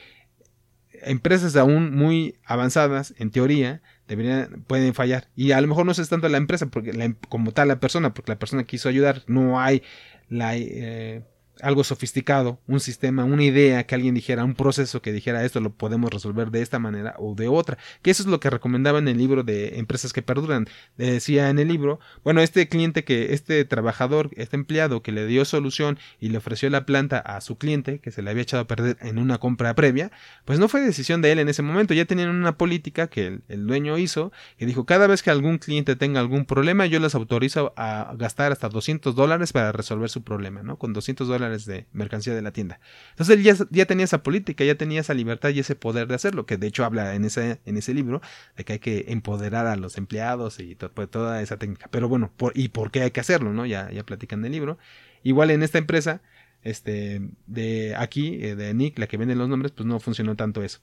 empresas 1.05 1.57
aún 1.57 1.95
muy 1.95 2.37
avanzadas, 2.45 3.15
en 3.19 3.31
teoría, 3.31 3.83
deberían, 4.09 4.65
pueden 4.67 4.95
fallar. 4.95 5.29
Y 5.37 5.53
a 5.53 5.61
lo 5.61 5.69
mejor 5.69 5.87
no 5.87 5.93
es 5.93 6.09
tanto 6.09 6.29
la 6.29 6.38
empresa, 6.38 6.67
porque 6.67 7.15
como 7.29 7.53
tal 7.53 7.69
la 7.69 7.81
persona, 7.81 8.15
porque 8.15 8.33
la 8.33 8.38
persona 8.38 8.65
quiso 8.65 8.88
ayudar, 8.88 9.23
no 9.27 9.61
hay 9.61 9.83
la, 10.29 10.57
eh, 10.57 11.23
algo 11.61 11.85
sofisticado, 11.85 12.61
un 12.67 12.81
sistema, 12.81 13.25
una 13.25 13.45
idea 13.45 13.85
que 13.87 13.95
alguien 13.95 14.15
dijera, 14.15 14.45
un 14.45 14.55
proceso 14.55 15.03
que 15.03 15.12
dijera 15.12 15.45
esto 15.45 15.61
lo 15.61 15.71
podemos 15.71 16.11
resolver 16.11 16.51
de 16.51 16.62
esta 16.62 16.79
manera 16.79 17.15
o 17.19 17.35
de 17.35 17.49
otra. 17.49 17.79
Que 18.03 18.11
eso 18.11 18.23
es 18.23 18.29
lo 18.29 18.41
que 18.41 18.51
recomendaba 18.51 18.99
en 18.99 19.09
el 19.09 19.19
libro 19.19 19.43
de 19.43 19.79
Empresas 19.79 20.12
que 20.12 20.23
Perduran. 20.23 20.67
decía 20.97 21.51
en 21.51 21.59
el 21.59 21.69
libro, 21.69 22.01
bueno, 22.25 22.41
este 22.41 22.69
cliente 22.69 23.05
que, 23.05 23.35
este 23.35 23.65
trabajador, 23.65 24.31
este 24.37 24.57
empleado 24.57 25.03
que 25.03 25.12
le 25.12 25.27
dio 25.27 25.45
solución 25.45 25.99
y 26.21 26.31
le 26.31 26.38
ofreció 26.38 26.71
la 26.71 26.87
planta 26.87 27.19
a 27.19 27.41
su 27.41 27.59
cliente, 27.59 27.99
que 27.99 28.11
se 28.11 28.23
le 28.23 28.31
había 28.31 28.43
echado 28.43 28.62
a 28.62 28.67
perder 28.67 28.97
en 29.01 29.19
una 29.19 29.38
compra 29.38 29.75
previa, 29.75 30.11
pues 30.45 30.59
no 30.59 30.69
fue 30.69 30.81
decisión 30.81 31.23
de 31.23 31.33
él 31.33 31.38
en 31.38 31.49
ese 31.49 31.62
momento. 31.62 31.95
Ya 31.95 32.05
tenían 32.05 32.31
una 32.31 32.57
política 32.57 33.09
que 33.09 33.27
el, 33.27 33.43
el 33.49 33.67
dueño 33.67 33.99
hizo, 33.99 34.33
que 34.59 34.67
dijo, 34.67 34.87
cada 34.87 35.07
vez 35.07 35.23
que 35.23 35.31
algún 35.31 35.59
cliente 35.59 35.97
tenga 35.97 36.21
algún 36.21 36.45
problema, 36.45 36.87
yo 36.87 36.99
les 37.01 37.15
autorizo 37.15 37.73
a 37.77 38.15
gastar 38.17 38.53
hasta 38.53 38.69
200 38.69 39.15
dólares 39.15 39.53
para 39.53 39.73
resolver 39.73 40.09
su 40.09 40.23
problema, 40.23 40.62
¿no? 40.62 40.77
Con 40.79 40.93
200 40.93 41.29
dólares 41.29 41.42
de 41.49 41.87
mercancía 41.93 42.35
de 42.35 42.43
la 42.43 42.53
tienda. 42.53 42.81
Entonces 43.11 43.37
él 43.37 43.43
ya, 43.43 43.55
ya, 43.71 43.87
tenía 43.87 44.05
esa 44.05 44.23
política, 44.23 44.65
ya 44.65 44.77
tenía 44.77 45.01
esa 45.01 45.15
libertad 45.15 45.51
y 45.51 45.61
ese 45.61 45.75
poder 45.75 46.09
de 46.09 46.15
hacerlo, 46.15 46.47
que 46.47 46.57
de 46.57 46.67
hecho 46.67 46.85
habla 46.85 47.15
en 47.15 47.25
ese, 47.25 47.61
en 47.65 47.77
ese 47.77 47.95
libro 47.95 48.21
de 48.57 48.65
que 48.65 48.75
hay 48.75 48.79
que 48.79 49.07
empoderar 49.09 49.67
a 49.67 49.77
los 49.77 49.99
empleados 49.99 50.61
y 50.61 50.75
pues, 50.75 51.11
toda 51.11 51.43
esa 51.43 51.59
técnica. 51.59 51.89
Pero 51.91 52.09
bueno, 52.09 52.33
¿y 52.55 52.69
por 52.69 52.91
qué 52.91 53.03
hay 53.03 53.11
que 53.11 53.21
hacerlo? 53.21 53.53
¿no? 53.53 53.67
Ya, 53.67 53.91
ya 53.91 54.05
platican 54.05 54.41
en 54.41 54.47
el 54.47 54.53
libro. 54.53 54.79
Igual 55.23 55.51
en 55.51 55.63
esta 55.63 55.79
empresa, 55.79 56.23
este, 56.63 57.21
de 57.47 57.95
aquí, 57.97 58.45
eh, 58.45 58.55
de 58.57 58.75
Nick, 58.75 58.99
la 58.99 59.07
que 59.07 59.17
vende 59.17 59.35
los 59.35 59.49
nombres, 59.49 59.73
pues 59.73 59.87
no 59.87 60.01
funcionó 60.01 60.37
tanto 60.37 60.63
eso. 60.63 60.81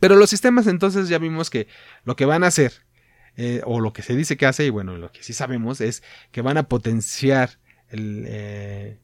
Pero 0.00 0.16
los 0.16 0.30
sistemas 0.30 0.66
entonces 0.66 1.08
ya 1.08 1.18
vimos 1.18 1.50
que 1.50 1.68
lo 2.04 2.16
que 2.16 2.26
van 2.26 2.44
a 2.44 2.48
hacer, 2.48 2.72
eh, 3.36 3.60
o 3.64 3.80
lo 3.80 3.92
que 3.92 4.02
se 4.02 4.16
dice 4.16 4.36
que 4.36 4.46
hace, 4.46 4.66
y 4.66 4.70
bueno, 4.70 4.96
lo 4.96 5.12
que 5.12 5.22
sí 5.22 5.32
sabemos 5.32 5.80
es 5.80 6.02
que 6.32 6.42
van 6.42 6.58
a 6.58 6.68
potenciar 6.68 7.58
el, 7.88 8.24
eh, 8.26 8.98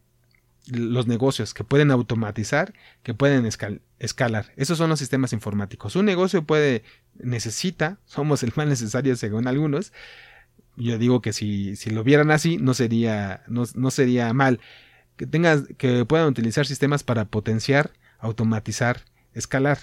los 0.66 1.06
negocios 1.06 1.54
que 1.54 1.64
pueden 1.64 1.90
automatizar, 1.90 2.72
que 3.02 3.14
pueden 3.14 3.46
escalar. 3.46 4.52
Esos 4.56 4.78
son 4.78 4.90
los 4.90 4.98
sistemas 4.98 5.32
informáticos. 5.32 5.96
Un 5.96 6.06
negocio 6.06 6.44
puede, 6.44 6.84
necesita, 7.14 7.98
somos 8.04 8.42
el 8.42 8.52
más 8.56 8.66
necesario 8.66 9.16
según 9.16 9.48
algunos. 9.48 9.92
Yo 10.76 10.98
digo 10.98 11.20
que 11.20 11.32
si, 11.32 11.76
si 11.76 11.90
lo 11.90 12.04
vieran 12.04 12.30
así, 12.30 12.56
no 12.58 12.74
sería, 12.74 13.42
no, 13.46 13.64
no 13.74 13.90
sería 13.90 14.32
mal. 14.32 14.60
Que 15.16 15.26
tengas, 15.26 15.64
que 15.76 16.04
puedan 16.04 16.28
utilizar 16.28 16.66
sistemas 16.66 17.02
para 17.02 17.26
potenciar, 17.26 17.92
automatizar, 18.18 19.02
escalar. 19.34 19.78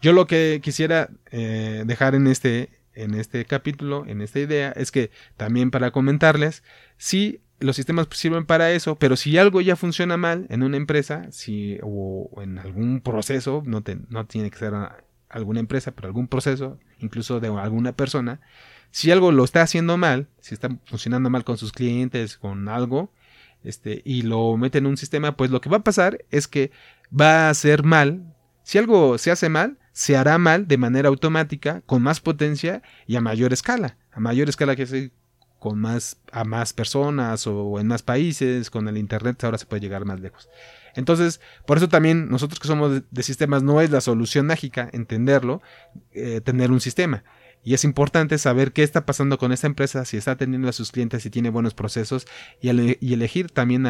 Yo 0.00 0.12
lo 0.12 0.26
que 0.26 0.60
quisiera 0.62 1.10
eh, 1.30 1.82
dejar 1.86 2.14
en 2.14 2.28
este 2.28 2.78
en 2.98 3.14
este 3.14 3.44
capítulo, 3.44 4.04
en 4.06 4.20
esta 4.20 4.40
idea, 4.40 4.72
es 4.72 4.90
que 4.90 5.12
también 5.36 5.70
para 5.70 5.92
comentarles, 5.92 6.64
si 6.96 7.40
los 7.60 7.76
sistemas 7.76 8.06
sirven 8.12 8.46
para 8.46 8.70
eso, 8.72 8.96
pero 8.96 9.16
si 9.16 9.36
algo 9.38 9.60
ya 9.60 9.76
funciona 9.76 10.16
mal 10.16 10.46
en 10.48 10.62
una 10.62 10.76
empresa, 10.76 11.26
si, 11.30 11.78
o 11.82 12.30
en 12.42 12.58
algún 12.58 13.00
proceso, 13.00 13.62
no, 13.66 13.82
no 14.08 14.26
tiene 14.26 14.50
que 14.50 14.58
ser 14.58 14.74
alguna 15.28 15.60
empresa, 15.60 15.92
pero 15.92 16.08
algún 16.08 16.28
proceso, 16.28 16.78
incluso 16.98 17.40
de 17.40 17.48
alguna 17.48 17.92
persona, 17.92 18.40
si 18.90 19.10
algo 19.10 19.32
lo 19.32 19.44
está 19.44 19.62
haciendo 19.62 19.96
mal, 19.96 20.28
si 20.40 20.54
está 20.54 20.70
funcionando 20.86 21.30
mal 21.30 21.44
con 21.44 21.58
sus 21.58 21.72
clientes, 21.72 22.38
con 22.38 22.68
algo, 22.68 23.12
este, 23.64 24.02
y 24.04 24.22
lo 24.22 24.56
mete 24.56 24.78
en 24.78 24.86
un 24.86 24.96
sistema, 24.96 25.36
pues 25.36 25.50
lo 25.50 25.60
que 25.60 25.68
va 25.68 25.78
a 25.78 25.84
pasar 25.84 26.24
es 26.30 26.48
que 26.48 26.70
va 27.18 27.50
a 27.50 27.54
ser 27.54 27.82
mal. 27.82 28.34
Si 28.62 28.78
algo 28.78 29.18
se 29.18 29.30
hace 29.30 29.48
mal, 29.48 29.78
se 29.92 30.16
hará 30.16 30.38
mal 30.38 30.68
de 30.68 30.78
manera 30.78 31.08
automática, 31.08 31.82
con 31.86 32.02
más 32.02 32.20
potencia 32.20 32.82
y 33.06 33.16
a 33.16 33.20
mayor 33.20 33.52
escala. 33.52 33.96
A 34.12 34.20
mayor 34.20 34.48
escala 34.48 34.76
que 34.76 34.84
es 34.84 35.10
con 35.58 35.78
más 35.78 36.18
a 36.32 36.44
más 36.44 36.72
personas 36.72 37.46
o 37.46 37.80
en 37.80 37.86
más 37.88 38.02
países, 38.02 38.70
con 38.70 38.88
el 38.88 38.96
internet 38.96 39.42
ahora 39.44 39.58
se 39.58 39.66
puede 39.66 39.80
llegar 39.80 40.04
más 40.04 40.20
lejos. 40.20 40.48
Entonces, 40.94 41.40
por 41.66 41.76
eso 41.76 41.88
también 41.88 42.28
nosotros 42.28 42.58
que 42.58 42.68
somos 42.68 43.02
de, 43.08 43.22
sistemas 43.22 43.62
no 43.62 43.80
es 43.80 43.90
la 43.90 44.00
solución 44.00 44.46
mágica 44.46 44.88
entenderlo, 44.92 45.62
eh, 46.12 46.40
tener 46.40 46.70
un 46.70 46.80
sistema. 46.80 47.24
Y 47.64 47.74
es 47.74 47.84
importante 47.84 48.38
saber 48.38 48.72
qué 48.72 48.82
está 48.82 49.04
pasando 49.04 49.38
con 49.38 49.52
esta 49.52 49.66
empresa, 49.66 50.04
si 50.04 50.16
está 50.16 50.32
atendiendo 50.32 50.68
a 50.68 50.72
sus 50.72 50.90
clientes, 50.92 51.22
si 51.22 51.30
tiene 51.30 51.50
buenos 51.50 51.74
procesos 51.74 52.26
y, 52.60 52.68
elegir 52.68 53.50
también 53.50 53.86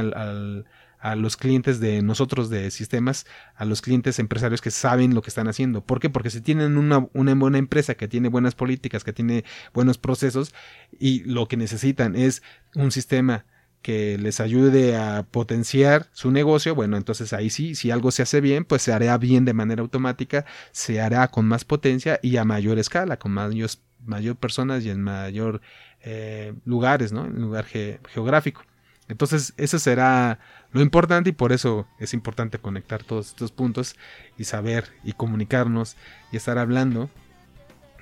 a 0.99 1.15
los 1.15 1.37
clientes 1.37 1.81
de 1.81 2.03
nosotros 2.03 2.51
de 2.51 2.71
sistemas, 2.71 3.27
a 3.55 3.65
los 3.65 3.83
clientes 3.83 4.19
empresarios 4.19 4.61
que 4.61 4.71
saben 4.71 5.15
lo 5.15 5.23
que 5.23 5.31
están 5.31 5.49
haciendo. 5.49 5.85
¿Por 5.85 6.01
qué? 6.01 6.11
Porque 6.11 6.31
si 6.31 6.41
tienen 6.41 6.77
una, 6.77 7.09
una, 7.13 7.35
buena 7.35 7.59
empresa 7.59 7.95
que 7.95 8.09
tiene 8.09 8.29
buenas 8.29 8.55
políticas, 8.55 9.05
que 9.05 9.13
tiene 9.13 9.45
buenos 9.73 9.99
procesos 9.99 10.55
y 10.99 11.25
lo 11.25 11.47
que 11.47 11.57
necesitan 11.57 12.17
es 12.17 12.43
un 12.75 12.91
sistema 12.91 13.45
que 13.83 14.19
les 14.19 14.41
ayude 14.41 14.97
a 14.97 15.25
potenciar 15.31 16.09
su 16.13 16.31
negocio, 16.31 16.75
bueno, 16.75 16.97
entonces 16.97 17.33
ahí 17.33 17.49
sí, 17.49 17.75
si 17.77 17.91
algo 17.91 18.11
se 18.11 18.23
hace 18.23 18.41
bien, 18.41 18.65
pues 18.65 18.83
se 18.83 18.93
hará 18.93 19.17
bien 19.19 19.45
de 19.45 19.55
manera 19.55 19.83
automática, 19.83 20.45
se 20.73 21.01
hará 21.01 21.29
con 21.29 21.47
más 21.47 21.65
potencia 21.65 22.19
y 22.23 22.37
a 22.37 22.45
mayor 22.45 22.79
escala, 22.79 23.19
con 23.19 23.33
mayor, 23.33 23.71
mayor 24.05 24.37
personas 24.37 24.85
y 24.85 24.91
en 24.91 25.01
mayor 25.01 25.61
eh, 26.01 26.55
lugares, 26.65 27.13
¿no? 27.13 27.27
En 27.27 27.41
lugar 27.41 27.67
geográfico. 27.67 28.63
Entonces, 29.09 29.55
eso 29.57 29.79
será 29.79 30.39
lo 30.73 30.83
importante 30.83 31.31
y 31.31 31.33
por 31.33 31.53
eso 31.53 31.87
es 31.99 32.15
importante 32.15 32.59
conectar 32.59 33.03
todos 33.03 33.29
estos 33.29 33.53
puntos 33.53 33.97
y 34.37 34.45
saber 34.45 34.93
y 35.05 35.13
comunicarnos 35.13 35.97
y 36.31 36.37
estar 36.37 36.59
hablando 36.59 37.09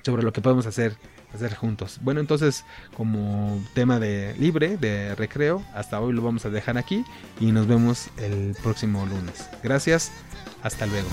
sobre 0.03 0.23
lo 0.23 0.33
que 0.33 0.41
podemos 0.41 0.65
hacer 0.65 0.97
hacer 1.33 1.55
juntos. 1.55 1.99
Bueno, 2.01 2.19
entonces 2.19 2.65
como 2.95 3.61
tema 3.73 3.99
de 3.99 4.35
libre, 4.39 4.77
de 4.77 5.15
recreo, 5.15 5.63
hasta 5.73 5.99
hoy 5.99 6.13
lo 6.13 6.21
vamos 6.21 6.45
a 6.45 6.49
dejar 6.49 6.77
aquí 6.77 7.03
y 7.39 7.51
nos 7.51 7.67
vemos 7.67 8.09
el 8.17 8.55
próximo 8.63 9.05
lunes. 9.05 9.49
Gracias, 9.63 10.11
hasta 10.63 10.85
luego. 10.85 11.09